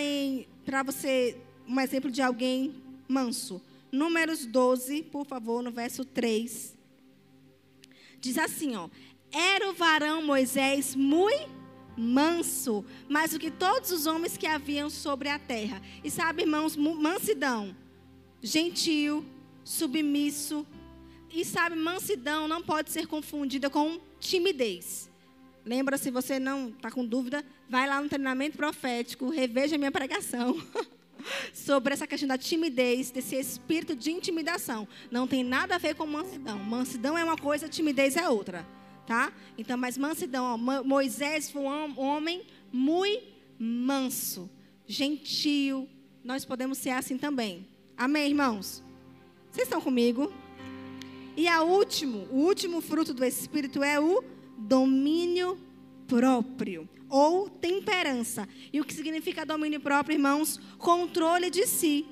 para 0.65 0.83
você 0.83 1.39
um 1.67 1.81
exemplo 1.81 2.11
de 2.11 2.21
alguém 2.21 2.75
manso. 3.09 3.63
Números 3.93 4.47
12, 4.47 5.03
por 5.05 5.27
favor, 5.27 5.63
no 5.63 5.71
verso 5.71 6.03
3. 6.03 6.75
Diz 8.19 8.39
assim, 8.39 8.75
ó: 8.75 8.89
Era 9.31 9.69
o 9.69 9.75
varão 9.75 10.23
Moisés 10.23 10.95
muito 10.97 11.63
manso, 11.97 12.85
mais 13.09 13.33
do 13.33 13.39
que 13.39 13.51
todos 13.51 13.91
os 13.91 14.07
homens 14.07 14.37
que 14.37 14.47
haviam 14.47 14.89
sobre 14.89 15.29
a 15.29 15.39
terra. 15.39 15.83
E 16.03 16.11
sabe, 16.11 16.43
irmãos, 16.43 16.77
mansidão, 16.77 17.77
gentil, 18.41 19.25
submisso. 19.65 20.67
E 21.31 21.45
sabe, 21.45 21.77
mansidão 21.77 22.47
não 22.47 22.63
pode 22.63 22.91
ser 22.91 23.07
confundida 23.07 23.71
com 23.71 24.01
timidez. 24.19 25.11
Lembra, 25.65 25.97
se 25.97 26.11
você 26.11 26.39
não 26.39 26.69
está 26.69 26.91
com 26.91 27.05
dúvida, 27.05 27.45
vai 27.69 27.87
lá 27.87 28.03
no 28.03 28.09
treinamento 28.09 28.57
profético, 28.57 29.29
reveja 29.29 29.77
a 29.77 29.79
minha 29.79 29.93
pregação 29.93 30.61
sobre 31.53 31.95
essa 31.95 32.07
questão 32.07 32.29
da 32.29 32.39
timidez, 32.39 33.11
desse 33.11 33.37
espírito 33.37 33.95
de 33.95 34.11
intimidação. 34.11 34.87
Não 35.11 35.27
tem 35.27 35.45
nada 35.45 35.75
a 35.75 35.79
ver 35.79 35.95
com 35.95 36.07
mansidão. 36.07 36.59
Mansidão 36.59 37.17
é 37.17 37.25
uma 37.25 37.37
coisa, 37.37 37.69
timidez 37.69 38.17
é 38.17 38.29
outra. 38.29 38.67
Tá? 39.07 39.33
Então, 39.59 39.77
mas 39.77 39.99
mansidão, 39.99 40.45
ó, 40.45 40.83
Moisés 40.85 41.51
foi 41.51 41.63
um 41.63 41.99
homem 42.01 42.47
muito 42.73 43.33
manso, 43.59 44.51
gentil. 44.87 45.89
Nós 46.25 46.45
podemos 46.45 46.79
ser 46.79 46.91
assim 46.91 47.17
também. 47.17 47.67
Amém, 47.97 48.29
irmãos? 48.29 48.83
Vocês 49.51 49.67
estão 49.67 49.81
comigo? 49.81 50.33
E 51.37 51.47
a 51.47 51.63
último, 51.63 52.27
o 52.31 52.39
último 52.39 52.81
fruto 52.81 53.15
do 53.15 53.25
Espírito 53.25 53.83
é 53.83 54.01
o 54.01 54.25
domínio 54.59 55.59
próprio 56.07 56.89
ou 57.09 57.49
temperança. 57.49 58.49
E 58.73 58.81
o 58.81 58.85
que 58.85 58.95
significa 58.95 59.45
domínio 59.45 59.81
próprio, 59.81 60.15
irmãos? 60.15 60.59
Controle 60.79 61.51
de 61.51 61.67
si. 61.67 62.07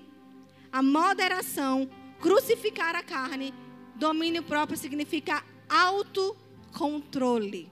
A 0.71 0.83
moderação, 0.83 1.89
crucificar 2.21 2.95
a 2.95 3.03
carne. 3.03 3.55
Domínio 3.97 4.43
próprio 4.43 4.77
significa 4.77 5.43
autocontrole. 5.69 7.71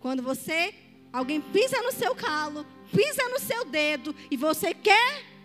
Quando 0.00 0.22
você, 0.22 0.74
alguém 1.12 1.40
pisa 1.40 1.80
no 1.82 1.92
seu 1.92 2.14
calo, 2.14 2.66
pisa 2.94 3.28
no 3.28 3.40
seu 3.40 3.64
dedo 3.64 4.14
e 4.30 4.36
você 4.36 4.74
quer 4.74 5.36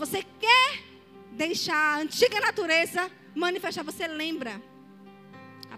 você 0.00 0.22
quer 0.22 0.82
deixar 1.32 1.76
a 1.76 2.00
antiga 2.00 2.40
natureza 2.40 3.10
manifestar, 3.34 3.84
você 3.84 4.08
lembra. 4.08 4.60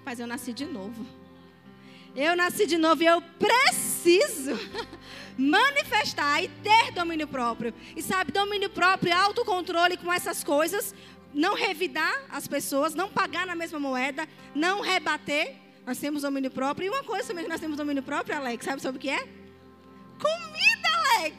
Rapaz, 0.02 0.18
eu 0.18 0.26
nasci 0.26 0.52
de 0.52 0.64
novo. 0.64 1.06
Eu 2.16 2.34
nasci 2.34 2.66
de 2.66 2.76
novo 2.76 3.04
e 3.04 3.06
eu 3.06 3.22
preciso 3.38 4.58
manifestar 5.38 6.42
e 6.42 6.48
ter 6.48 6.90
domínio 6.90 7.28
próprio. 7.28 7.72
E 7.94 8.02
sabe, 8.02 8.32
domínio 8.32 8.68
próprio, 8.68 9.16
autocontrole 9.16 9.96
com 9.96 10.12
essas 10.12 10.42
coisas, 10.42 10.92
não 11.32 11.54
revidar 11.54 12.24
as 12.30 12.48
pessoas, 12.48 12.94
não 12.96 13.08
pagar 13.08 13.46
na 13.46 13.54
mesma 13.54 13.78
moeda, 13.78 14.28
não 14.52 14.80
rebater. 14.80 15.54
Nós 15.86 15.98
temos 15.98 16.22
domínio 16.22 16.50
próprio. 16.50 16.86
E 16.86 16.88
uma 16.88 17.04
coisa 17.04 17.28
também 17.28 17.44
que 17.44 17.50
nós 17.50 17.60
temos 17.60 17.76
domínio 17.76 18.02
próprio, 18.02 18.36
Alex, 18.36 18.64
sabe 18.64 18.82
sobre 18.82 18.98
o 18.98 19.00
que 19.00 19.08
é? 19.08 19.20
Comida, 20.18 20.88
Alex. 21.16 21.36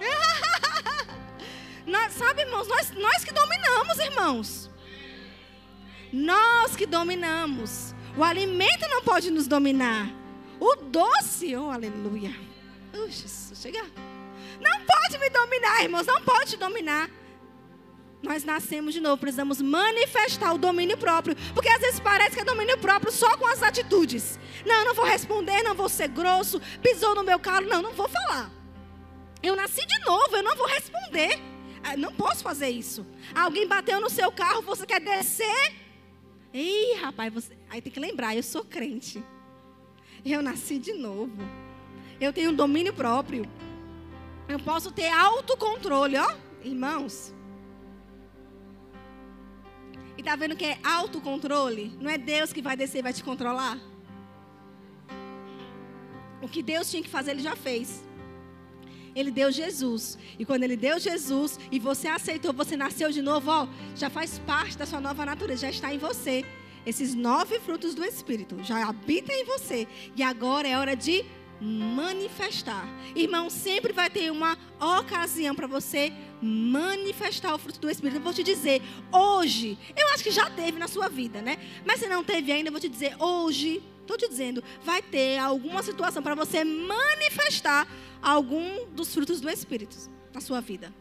Nós, 1.86 2.14
sabe, 2.14 2.40
irmãos, 2.40 2.66
nós, 2.66 2.90
nós 2.92 3.24
que 3.24 3.32
dominamos, 3.32 3.98
irmãos. 3.98 4.70
Nós 6.12 6.74
que 6.74 6.84
dominamos. 6.84 7.94
O 8.16 8.24
alimento 8.24 8.88
não 8.88 9.02
pode 9.02 9.30
nos 9.30 9.46
dominar. 9.46 10.10
O 10.58 10.76
doce, 10.76 11.54
oh 11.54 11.70
aleluia. 11.70 12.34
Uxa, 12.94 13.54
chega. 13.54 13.84
Não 14.58 14.80
pode 14.86 15.18
me 15.18 15.28
dominar, 15.28 15.82
irmãos, 15.82 16.06
não 16.06 16.22
pode 16.22 16.52
te 16.52 16.56
dominar. 16.56 17.10
Nós 18.22 18.42
nascemos 18.42 18.94
de 18.94 19.00
novo, 19.00 19.18
precisamos 19.18 19.60
manifestar 19.60 20.54
o 20.54 20.58
domínio 20.58 20.96
próprio. 20.96 21.36
Porque 21.52 21.68
às 21.68 21.80
vezes 21.80 22.00
parece 22.00 22.34
que 22.34 22.40
é 22.40 22.44
domínio 22.44 22.78
próprio 22.78 23.12
só 23.12 23.36
com 23.36 23.46
as 23.46 23.62
atitudes. 23.62 24.38
Não, 24.64 24.84
não 24.86 24.94
vou 24.94 25.04
responder, 25.04 25.62
não 25.62 25.74
vou 25.74 25.88
ser 25.88 26.08
grosso, 26.08 26.60
pisou 26.82 27.14
no 27.14 27.22
meu 27.22 27.38
calo, 27.38 27.68
não, 27.68 27.82
não 27.82 27.92
vou 27.92 28.08
falar. 28.08 28.50
Eu 29.42 29.54
nasci 29.54 29.84
de 29.86 29.98
novo, 30.06 30.34
eu 30.34 30.42
não 30.42 30.56
vou 30.56 30.66
responder. 30.66 31.38
Ah, 31.84 31.96
não 31.96 32.12
posso 32.14 32.42
fazer 32.42 32.70
isso. 32.70 33.06
Alguém 33.34 33.68
bateu 33.68 34.00
no 34.00 34.08
seu 34.08 34.32
carro, 34.32 34.62
você 34.62 34.86
quer 34.86 35.00
descer? 35.00 35.85
Ih, 36.52 36.94
rapaz, 37.00 37.32
você... 37.32 37.56
aí 37.68 37.80
tem 37.82 37.92
que 37.92 38.00
lembrar, 38.00 38.34
eu 38.34 38.42
sou 38.42 38.64
crente. 38.64 39.22
Eu 40.24 40.42
nasci 40.42 40.78
de 40.78 40.92
novo. 40.92 41.36
Eu 42.20 42.32
tenho 42.32 42.52
domínio 42.52 42.92
próprio. 42.92 43.44
Eu 44.48 44.58
posso 44.58 44.90
ter 44.92 45.08
autocontrole, 45.08 46.16
ó, 46.16 46.34
irmãos. 46.64 47.34
E 50.16 50.22
tá 50.22 50.34
vendo 50.36 50.56
que 50.56 50.64
é 50.64 50.78
autocontrole? 50.82 51.92
Não 52.00 52.10
é 52.10 52.16
Deus 52.16 52.52
que 52.52 52.62
vai 52.62 52.76
descer 52.76 53.00
e 53.00 53.02
vai 53.02 53.12
te 53.12 53.22
controlar? 53.22 53.78
O 56.40 56.48
que 56.48 56.62
Deus 56.62 56.90
tinha 56.90 57.02
que 57.02 57.08
fazer, 57.08 57.32
ele 57.32 57.42
já 57.42 57.56
fez. 57.56 58.05
Ele 59.16 59.30
deu 59.30 59.50
Jesus. 59.50 60.18
E 60.38 60.44
quando 60.44 60.62
ele 60.62 60.76
deu 60.76 61.00
Jesus 61.00 61.58
e 61.72 61.78
você 61.78 62.06
aceitou, 62.06 62.52
você 62.52 62.76
nasceu 62.76 63.10
de 63.10 63.22
novo, 63.22 63.50
ó, 63.50 63.66
já 63.96 64.10
faz 64.10 64.38
parte 64.40 64.76
da 64.76 64.84
sua 64.84 65.00
nova 65.00 65.24
natureza, 65.24 65.62
já 65.62 65.70
está 65.70 65.92
em 65.92 65.98
você. 65.98 66.44
Esses 66.84 67.14
nove 67.14 67.58
frutos 67.58 67.94
do 67.94 68.04
Espírito 68.04 68.62
já 68.62 68.86
habitam 68.86 69.34
em 69.34 69.44
você. 69.44 69.88
E 70.14 70.22
agora 70.22 70.68
é 70.68 70.78
hora 70.78 70.94
de 70.94 71.24
manifestar. 71.60 72.86
Irmão, 73.14 73.48
sempre 73.48 73.92
vai 73.92 74.10
ter 74.10 74.30
uma 74.30 74.56
ocasião 74.78 75.54
para 75.54 75.66
você 75.66 76.12
manifestar 76.42 77.54
o 77.54 77.58
fruto 77.58 77.80
do 77.80 77.90
Espírito. 77.90 78.18
Eu 78.18 78.22
vou 78.22 78.34
te 78.34 78.42
dizer, 78.42 78.82
hoje, 79.10 79.78
eu 79.96 80.08
acho 80.08 80.22
que 80.22 80.30
já 80.30 80.50
teve 80.50 80.78
na 80.78 80.86
sua 80.86 81.08
vida, 81.08 81.40
né? 81.40 81.56
Mas 81.84 82.00
se 82.00 82.06
não 82.06 82.22
teve 82.22 82.52
ainda, 82.52 82.68
eu 82.68 82.72
vou 82.72 82.80
te 82.80 82.88
dizer, 82.88 83.16
hoje, 83.18 83.82
estou 84.02 84.16
te 84.16 84.28
dizendo, 84.28 84.62
vai 84.84 85.02
ter 85.02 85.38
alguma 85.38 85.82
situação 85.82 86.22
para 86.22 86.34
você 86.34 86.62
manifestar 86.62 87.88
algum 88.26 88.86
dos 88.86 89.14
frutos 89.14 89.40
do 89.40 89.48
Espírito 89.48 89.96
na 90.34 90.40
sua 90.40 90.60
vida. 90.60 90.92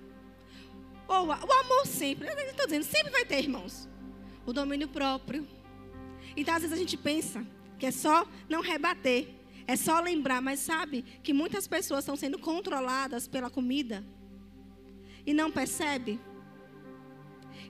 Ou 1.07 1.25
o 1.25 1.31
amor 1.31 1.87
sempre, 1.87 2.27
estou 2.27 2.67
dizendo, 2.67 2.83
sempre 2.83 3.11
vai 3.11 3.25
ter, 3.25 3.39
irmãos. 3.39 3.89
O 4.45 4.53
domínio 4.53 4.87
próprio. 4.87 5.47
Então, 6.37 6.53
às 6.53 6.61
vezes 6.61 6.77
a 6.77 6.79
gente 6.79 6.95
pensa 6.95 7.43
que 7.79 7.87
é 7.87 7.91
só 7.91 8.27
não 8.47 8.61
rebater, 8.61 9.27
é 9.65 9.75
só 9.75 9.99
lembrar, 10.01 10.39
mas 10.39 10.59
sabe 10.59 11.01
que 11.23 11.33
muitas 11.33 11.67
pessoas 11.67 12.01
estão 12.01 12.15
sendo 12.15 12.37
controladas 12.37 13.27
pela 13.27 13.49
comida 13.49 14.03
e 15.25 15.33
não 15.33 15.51
percebe. 15.51 16.19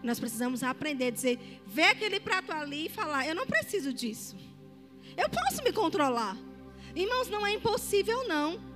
Nós 0.04 0.20
precisamos 0.20 0.64
aprender 0.64 1.06
a 1.06 1.12
dizer, 1.12 1.62
ver 1.66 1.84
aquele 1.84 2.20
prato 2.20 2.52
ali 2.52 2.88
e 2.88 2.90
falar: 2.90 3.26
eu 3.26 3.34
não 3.34 3.48
preciso 3.48 3.94
disso. 3.94 4.36
Eu 5.16 5.30
posso 5.30 5.64
me 5.64 5.72
controlar. 5.72 6.38
Irmãos, 6.94 7.30
não 7.30 7.48
é 7.48 7.54
impossível 7.54 8.28
não. 8.28 8.75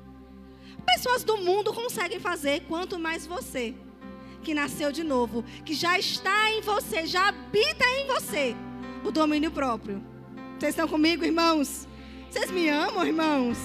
Pessoas 0.86 1.24
do 1.24 1.38
mundo 1.38 1.74
conseguem 1.74 2.20
fazer, 2.20 2.62
quanto 2.68 3.00
mais 3.00 3.26
você, 3.26 3.74
que 4.44 4.54
nasceu 4.54 4.92
de 4.92 5.04
novo, 5.04 5.44
que 5.66 5.74
já 5.74 5.98
está 5.98 6.52
em 6.52 6.62
você, 6.62 7.06
já 7.06 7.30
habita 7.30 7.86
em 7.86 8.08
você 8.08 8.56
o 9.04 9.12
domínio 9.12 9.52
próprio. 9.52 10.04
Vocês 10.58 10.72
estão 10.72 10.88
comigo, 10.88 11.24
irmãos? 11.24 11.88
Vocês 12.30 12.52
me 12.52 12.68
amam, 12.70 13.06
irmãos? 13.06 13.58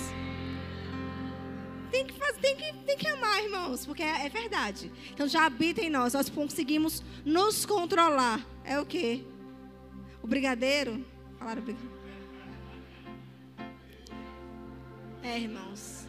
Tem 1.91 2.07
que, 2.07 2.15
fazer, 2.15 2.41
tem 2.41 2.57
que, 2.57 2.73
tem 2.85 2.97
que 2.97 3.07
amar, 3.07 3.43
irmãos, 3.43 3.87
porque 3.87 4.03
é, 4.03 4.27
é 4.27 4.29
verdade. 4.29 4.91
Então 5.13 5.29
já 5.29 5.47
habita 5.47 5.81
em 5.81 5.91
nós, 5.91 6.13
nós 6.15 6.29
conseguimos 6.29 7.05
nos 7.25 7.65
controlar. 7.65 8.45
É 8.65 8.81
o 8.81 8.87
quê? 8.87 9.25
O 10.23 10.27
brigadeiro? 10.27 11.05
Falaram 11.39 11.63
brigadeiro? 11.63 11.95
É, 15.23 15.39
irmãos. 15.39 16.04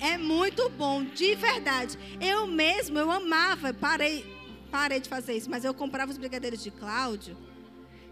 É 0.00 0.18
muito 0.18 0.68
bom, 0.70 1.04
de 1.04 1.34
verdade. 1.34 1.98
Eu 2.20 2.46
mesmo, 2.46 2.98
eu 2.98 3.10
amava, 3.10 3.72
parei, 3.72 4.24
parei 4.70 5.00
de 5.00 5.08
fazer 5.08 5.34
isso, 5.34 5.50
mas 5.50 5.64
eu 5.64 5.72
comprava 5.72 6.10
os 6.10 6.18
brigadeiros 6.18 6.62
de 6.62 6.70
Cláudio 6.70 7.36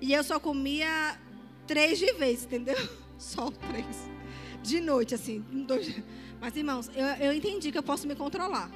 e 0.01 0.12
eu 0.12 0.24
só 0.24 0.41
comia 0.41 1.18
três 1.66 1.99
de 1.99 2.12
vez, 2.14 2.45
entendeu? 2.45 2.76
Só 3.18 3.53
três. 3.53 4.11
De 4.64 4.80
noite, 4.80 5.14
assim. 5.14 5.45
Dois. 5.64 5.95
Mas, 6.41 6.57
irmãos, 6.57 6.91
eu, 6.93 7.07
eu 7.24 7.33
entendi 7.33 7.70
que 7.70 7.78
eu 7.78 7.85
posso 7.85 8.09
me 8.09 8.16
controlar. 8.16 8.68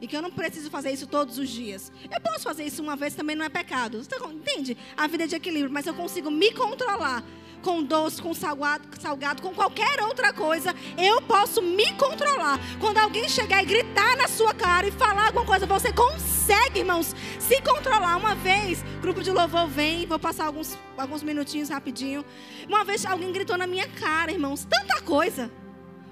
E 0.00 0.08
que 0.08 0.16
eu 0.16 0.20
não 0.20 0.30
preciso 0.30 0.68
fazer 0.70 0.90
isso 0.90 1.06
todos 1.06 1.38
os 1.38 1.48
dias. 1.48 1.92
Eu 2.12 2.20
posso 2.20 2.42
fazer 2.42 2.64
isso 2.64 2.82
uma 2.82 2.96
vez 2.96 3.14
também 3.14 3.36
não 3.36 3.44
é 3.44 3.48
pecado. 3.48 4.02
Você 4.02 4.16
entende? 4.32 4.76
A 4.96 5.06
vida 5.06 5.22
é 5.22 5.26
de 5.28 5.36
equilíbrio, 5.36 5.72
mas 5.72 5.86
eu 5.86 5.94
consigo 5.94 6.32
me 6.32 6.52
controlar 6.52 7.22
com 7.62 7.82
doce, 7.82 8.20
com 8.20 8.34
salgado, 8.34 8.88
salgado, 9.00 9.42
com 9.42 9.52
qualquer 9.54 10.00
outra 10.02 10.32
coisa, 10.32 10.74
eu 10.96 11.20
posso 11.22 11.60
me 11.60 11.92
controlar. 11.94 12.58
Quando 12.80 12.98
alguém 12.98 13.28
chegar 13.28 13.62
e 13.62 13.66
gritar 13.66 14.16
na 14.16 14.28
sua 14.28 14.54
cara 14.54 14.86
e 14.86 14.90
falar 14.90 15.26
alguma 15.26 15.44
coisa, 15.44 15.66
você 15.66 15.92
consegue 15.92 16.38
irmãos, 16.76 17.14
se 17.38 17.60
controlar. 17.62 18.16
Uma 18.16 18.34
vez, 18.34 18.82
grupo 19.00 19.22
de 19.22 19.30
louvor 19.30 19.68
vem, 19.68 20.06
vou 20.06 20.18
passar 20.18 20.46
alguns, 20.46 20.78
alguns 20.96 21.22
minutinhos 21.22 21.68
rapidinho. 21.68 22.24
Uma 22.66 22.84
vez 22.84 23.04
alguém 23.04 23.32
gritou 23.32 23.56
na 23.56 23.66
minha 23.66 23.88
cara, 23.88 24.32
irmãos, 24.32 24.64
tanta 24.64 25.00
coisa. 25.02 25.50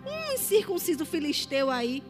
Um 0.07 0.34
incircunciso 0.34 1.05
filisteu 1.05 1.70
aí. 1.70 2.03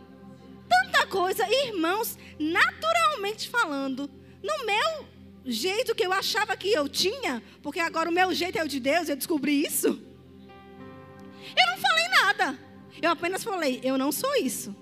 Tanta 0.69 1.07
coisa. 1.07 1.47
Irmãos, 1.49 2.19
naturalmente 2.39 3.49
falando, 3.49 4.11
no 4.43 4.67
meu 4.67 5.16
jeito 5.47 5.95
que 5.95 6.05
eu 6.05 6.13
achava 6.13 6.57
que 6.57 6.73
eu 6.73 6.89
tinha, 6.89 7.43
porque 7.63 7.81
agora 7.81 8.11
o 8.11 8.13
meu 8.13 8.35
jeito 8.35 8.59
é 8.59 8.65
o 8.65 8.69
de 8.69 8.81
Deus, 8.81 9.09
eu 9.09 9.17
descobri 9.17 9.65
isso. 9.65 9.89
Eu 9.89 11.67
não 11.71 11.79
falei 11.79 12.09
nada. 12.09 12.59
Eu 13.01 13.11
apenas 13.11 13.45
falei, 13.45 13.81
eu 13.83 13.97
não 13.97 14.11
sou 14.11 14.35
isso. 14.37 14.75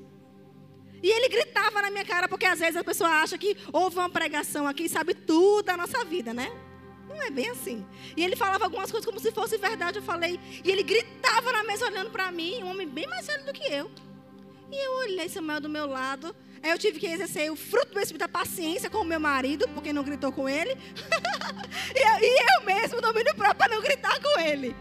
E 1.02 1.10
ele 1.10 1.28
gritava 1.28 1.82
na 1.82 1.90
minha 1.90 2.04
cara, 2.04 2.26
porque 2.28 2.46
às 2.46 2.58
vezes 2.58 2.76
a 2.76 2.84
pessoa 2.84 3.10
acha 3.10 3.36
que 3.36 3.56
houve 3.72 3.96
uma 3.96 4.08
pregação 4.08 4.66
aqui 4.66 4.84
e 4.84 4.88
sabe 4.88 5.12
tudo 5.14 5.66
da 5.66 5.76
nossa 5.76 6.02
vida, 6.04 6.32
né? 6.32 6.50
Não 7.06 7.22
é 7.22 7.30
bem 7.30 7.50
assim. 7.50 7.84
E 8.16 8.24
ele 8.24 8.34
falava 8.34 8.64
algumas 8.64 8.90
coisas 8.90 9.04
como 9.04 9.20
se 9.20 9.30
fosse 9.30 9.58
verdade, 9.58 9.98
eu 9.98 10.02
falei. 10.02 10.40
E 10.64 10.70
ele 10.70 10.82
gritava 10.82 11.52
na 11.52 11.62
mesa 11.62 11.84
olhando 11.86 12.10
para 12.10 12.32
mim, 12.32 12.62
um 12.62 12.70
homem 12.70 12.88
bem 12.88 13.06
mais 13.06 13.26
velho 13.26 13.44
do 13.44 13.52
que 13.52 13.70
eu. 13.70 13.90
E 14.72 14.86
eu 14.86 14.92
olhei 15.00 15.28
Samuel 15.28 15.60
do 15.60 15.68
meu 15.68 15.86
lado. 15.86 16.34
Eu 16.64 16.78
tive 16.78 16.98
que 16.98 17.06
exercer 17.06 17.52
o 17.52 17.56
fruto 17.56 17.92
do 17.92 18.00
Espírito 18.00 18.20
da 18.20 18.28
paciência 18.28 18.88
com 18.88 18.98
o 18.98 19.04
meu 19.04 19.20
marido, 19.20 19.68
porque 19.74 19.92
não 19.92 20.02
gritou 20.02 20.32
com 20.32 20.48
ele. 20.48 20.70
e, 21.94 21.98
eu, 21.98 22.18
e 22.22 22.42
eu 22.56 22.64
mesmo, 22.64 23.02
domínio 23.02 23.34
próprio, 23.34 23.56
para 23.56 23.74
não 23.74 23.82
gritar 23.82 24.18
com 24.18 24.40
ele. 24.40 24.74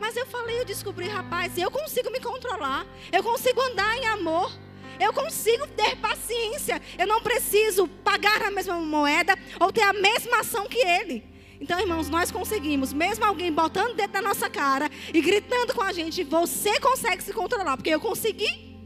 Mas 0.00 0.16
eu 0.16 0.26
falei, 0.26 0.60
eu 0.60 0.64
descobri, 0.64 1.06
rapaz, 1.06 1.56
eu 1.56 1.70
consigo 1.70 2.10
me 2.10 2.18
controlar. 2.18 2.84
Eu 3.12 3.22
consigo 3.22 3.60
andar 3.60 3.96
em 3.96 4.06
amor. 4.06 4.52
Eu 4.98 5.12
consigo 5.12 5.64
ter 5.68 5.94
paciência. 5.98 6.82
Eu 6.98 7.06
não 7.06 7.22
preciso 7.22 7.86
pagar 7.86 8.42
a 8.42 8.50
mesma 8.50 8.74
moeda 8.74 9.38
ou 9.60 9.72
ter 9.72 9.82
a 9.82 9.92
mesma 9.92 10.40
ação 10.40 10.68
que 10.68 10.78
ele. 10.78 11.24
Então, 11.60 11.78
irmãos, 11.78 12.08
nós 12.08 12.32
conseguimos, 12.32 12.92
mesmo 12.92 13.24
alguém 13.24 13.52
botando 13.52 13.94
dentro 13.94 14.14
da 14.14 14.22
nossa 14.22 14.50
cara 14.50 14.90
e 15.14 15.20
gritando 15.20 15.72
com 15.72 15.82
a 15.82 15.92
gente, 15.92 16.24
você 16.24 16.80
consegue 16.80 17.22
se 17.22 17.32
controlar, 17.32 17.76
porque 17.76 17.90
eu 17.90 18.00
consegui, 18.00 18.76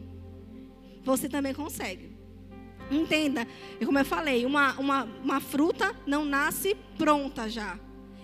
você 1.03 1.29
também 1.29 1.53
consegue. 1.53 2.12
Entenda, 2.91 3.47
como 3.85 3.99
eu 3.99 4.05
falei, 4.05 4.45
uma, 4.45 4.73
uma, 4.75 5.09
uma 5.23 5.41
fruta 5.41 5.95
não 6.07 6.25
nasce 6.25 6.77
pronta 6.99 7.49
já, 7.49 7.79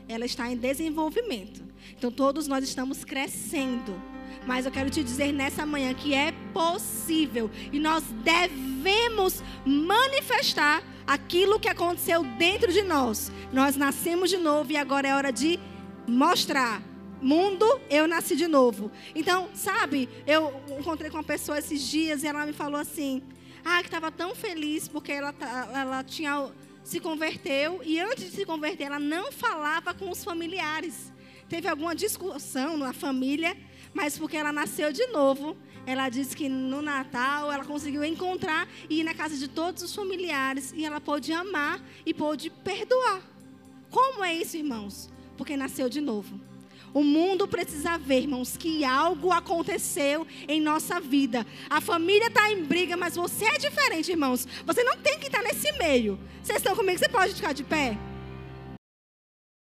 ela 0.08 0.24
está 0.24 0.50
em 0.50 0.56
desenvolvimento. 0.56 1.62
Então, 1.96 2.10
todos 2.10 2.46
nós 2.46 2.64
estamos 2.64 3.04
crescendo. 3.04 3.94
Mas 4.46 4.64
eu 4.64 4.72
quero 4.72 4.88
te 4.88 5.02
dizer 5.02 5.32
nessa 5.32 5.66
manhã 5.66 5.92
que 5.92 6.14
é 6.14 6.32
possível 6.52 7.50
e 7.72 7.78
nós 7.78 8.04
devemos 8.24 9.42
manifestar 9.64 10.82
aquilo 11.06 11.58
que 11.58 11.68
aconteceu 11.68 12.22
dentro 12.38 12.72
de 12.72 12.82
nós. 12.82 13.32
Nós 13.52 13.76
nascemos 13.76 14.30
de 14.30 14.36
novo 14.36 14.72
e 14.72 14.76
agora 14.76 15.08
é 15.08 15.14
hora 15.14 15.32
de 15.32 15.58
mostrar. 16.06 16.82
Mundo, 17.20 17.66
eu 17.90 18.06
nasci 18.06 18.36
de 18.36 18.46
novo. 18.46 18.92
Então, 19.14 19.48
sabe, 19.52 20.08
eu 20.26 20.54
encontrei 20.78 21.10
com 21.10 21.16
uma 21.16 21.24
pessoa 21.24 21.58
esses 21.58 21.82
dias 21.82 22.22
e 22.22 22.26
ela 22.26 22.46
me 22.46 22.52
falou 22.52 22.80
assim: 22.80 23.22
ah, 23.64 23.80
que 23.80 23.86
estava 23.88 24.10
tão 24.10 24.34
feliz 24.34 24.88
porque 24.88 25.12
ela, 25.12 25.34
ela 25.74 26.04
tinha 26.04 26.50
se 26.84 27.00
converteu 27.00 27.80
e 27.84 28.00
antes 28.00 28.30
de 28.30 28.36
se 28.36 28.46
converter 28.46 28.84
ela 28.84 28.98
não 28.98 29.30
falava 29.30 29.92
com 29.92 30.10
os 30.10 30.24
familiares. 30.24 31.12
Teve 31.48 31.68
alguma 31.68 31.94
discussão 31.94 32.76
na 32.76 32.92
família 32.92 33.56
mas 33.92 34.18
porque 34.18 34.36
ela 34.36 34.52
nasceu 34.52 34.92
de 34.92 35.06
novo, 35.08 35.56
ela 35.86 36.08
disse 36.08 36.36
que 36.36 36.48
no 36.48 36.82
Natal 36.82 37.52
ela 37.52 37.64
conseguiu 37.64 38.04
encontrar 38.04 38.68
e 38.88 39.00
ir 39.00 39.04
na 39.04 39.14
casa 39.14 39.36
de 39.36 39.48
todos 39.48 39.82
os 39.82 39.94
familiares 39.94 40.72
e 40.76 40.84
ela 40.84 41.00
pôde 41.00 41.32
amar 41.32 41.80
e 42.04 42.12
pôde 42.12 42.50
perdoar. 42.50 43.22
Como 43.90 44.22
é 44.22 44.34
isso, 44.34 44.56
irmãos? 44.56 45.10
Porque 45.36 45.56
nasceu 45.56 45.88
de 45.88 46.00
novo. 46.00 46.40
O 46.92 47.02
mundo 47.04 47.46
precisa 47.46 47.98
ver, 47.98 48.22
irmãos, 48.22 48.56
que 48.56 48.84
algo 48.84 49.30
aconteceu 49.30 50.26
em 50.46 50.60
nossa 50.60 51.00
vida. 51.00 51.46
A 51.68 51.80
família 51.80 52.28
está 52.28 52.50
em 52.50 52.64
briga, 52.64 52.96
mas 52.96 53.16
você 53.16 53.44
é 53.44 53.58
diferente, 53.58 54.10
irmãos. 54.10 54.46
Você 54.64 54.82
não 54.82 54.96
tem 54.96 55.18
que 55.18 55.26
estar 55.26 55.42
nesse 55.42 55.70
meio. 55.72 56.18
Vocês 56.42 56.58
estão 56.58 56.74
comigo? 56.74 56.98
Você 56.98 57.08
pode 57.08 57.34
ficar 57.34 57.52
de 57.52 57.64
pé? 57.64 57.98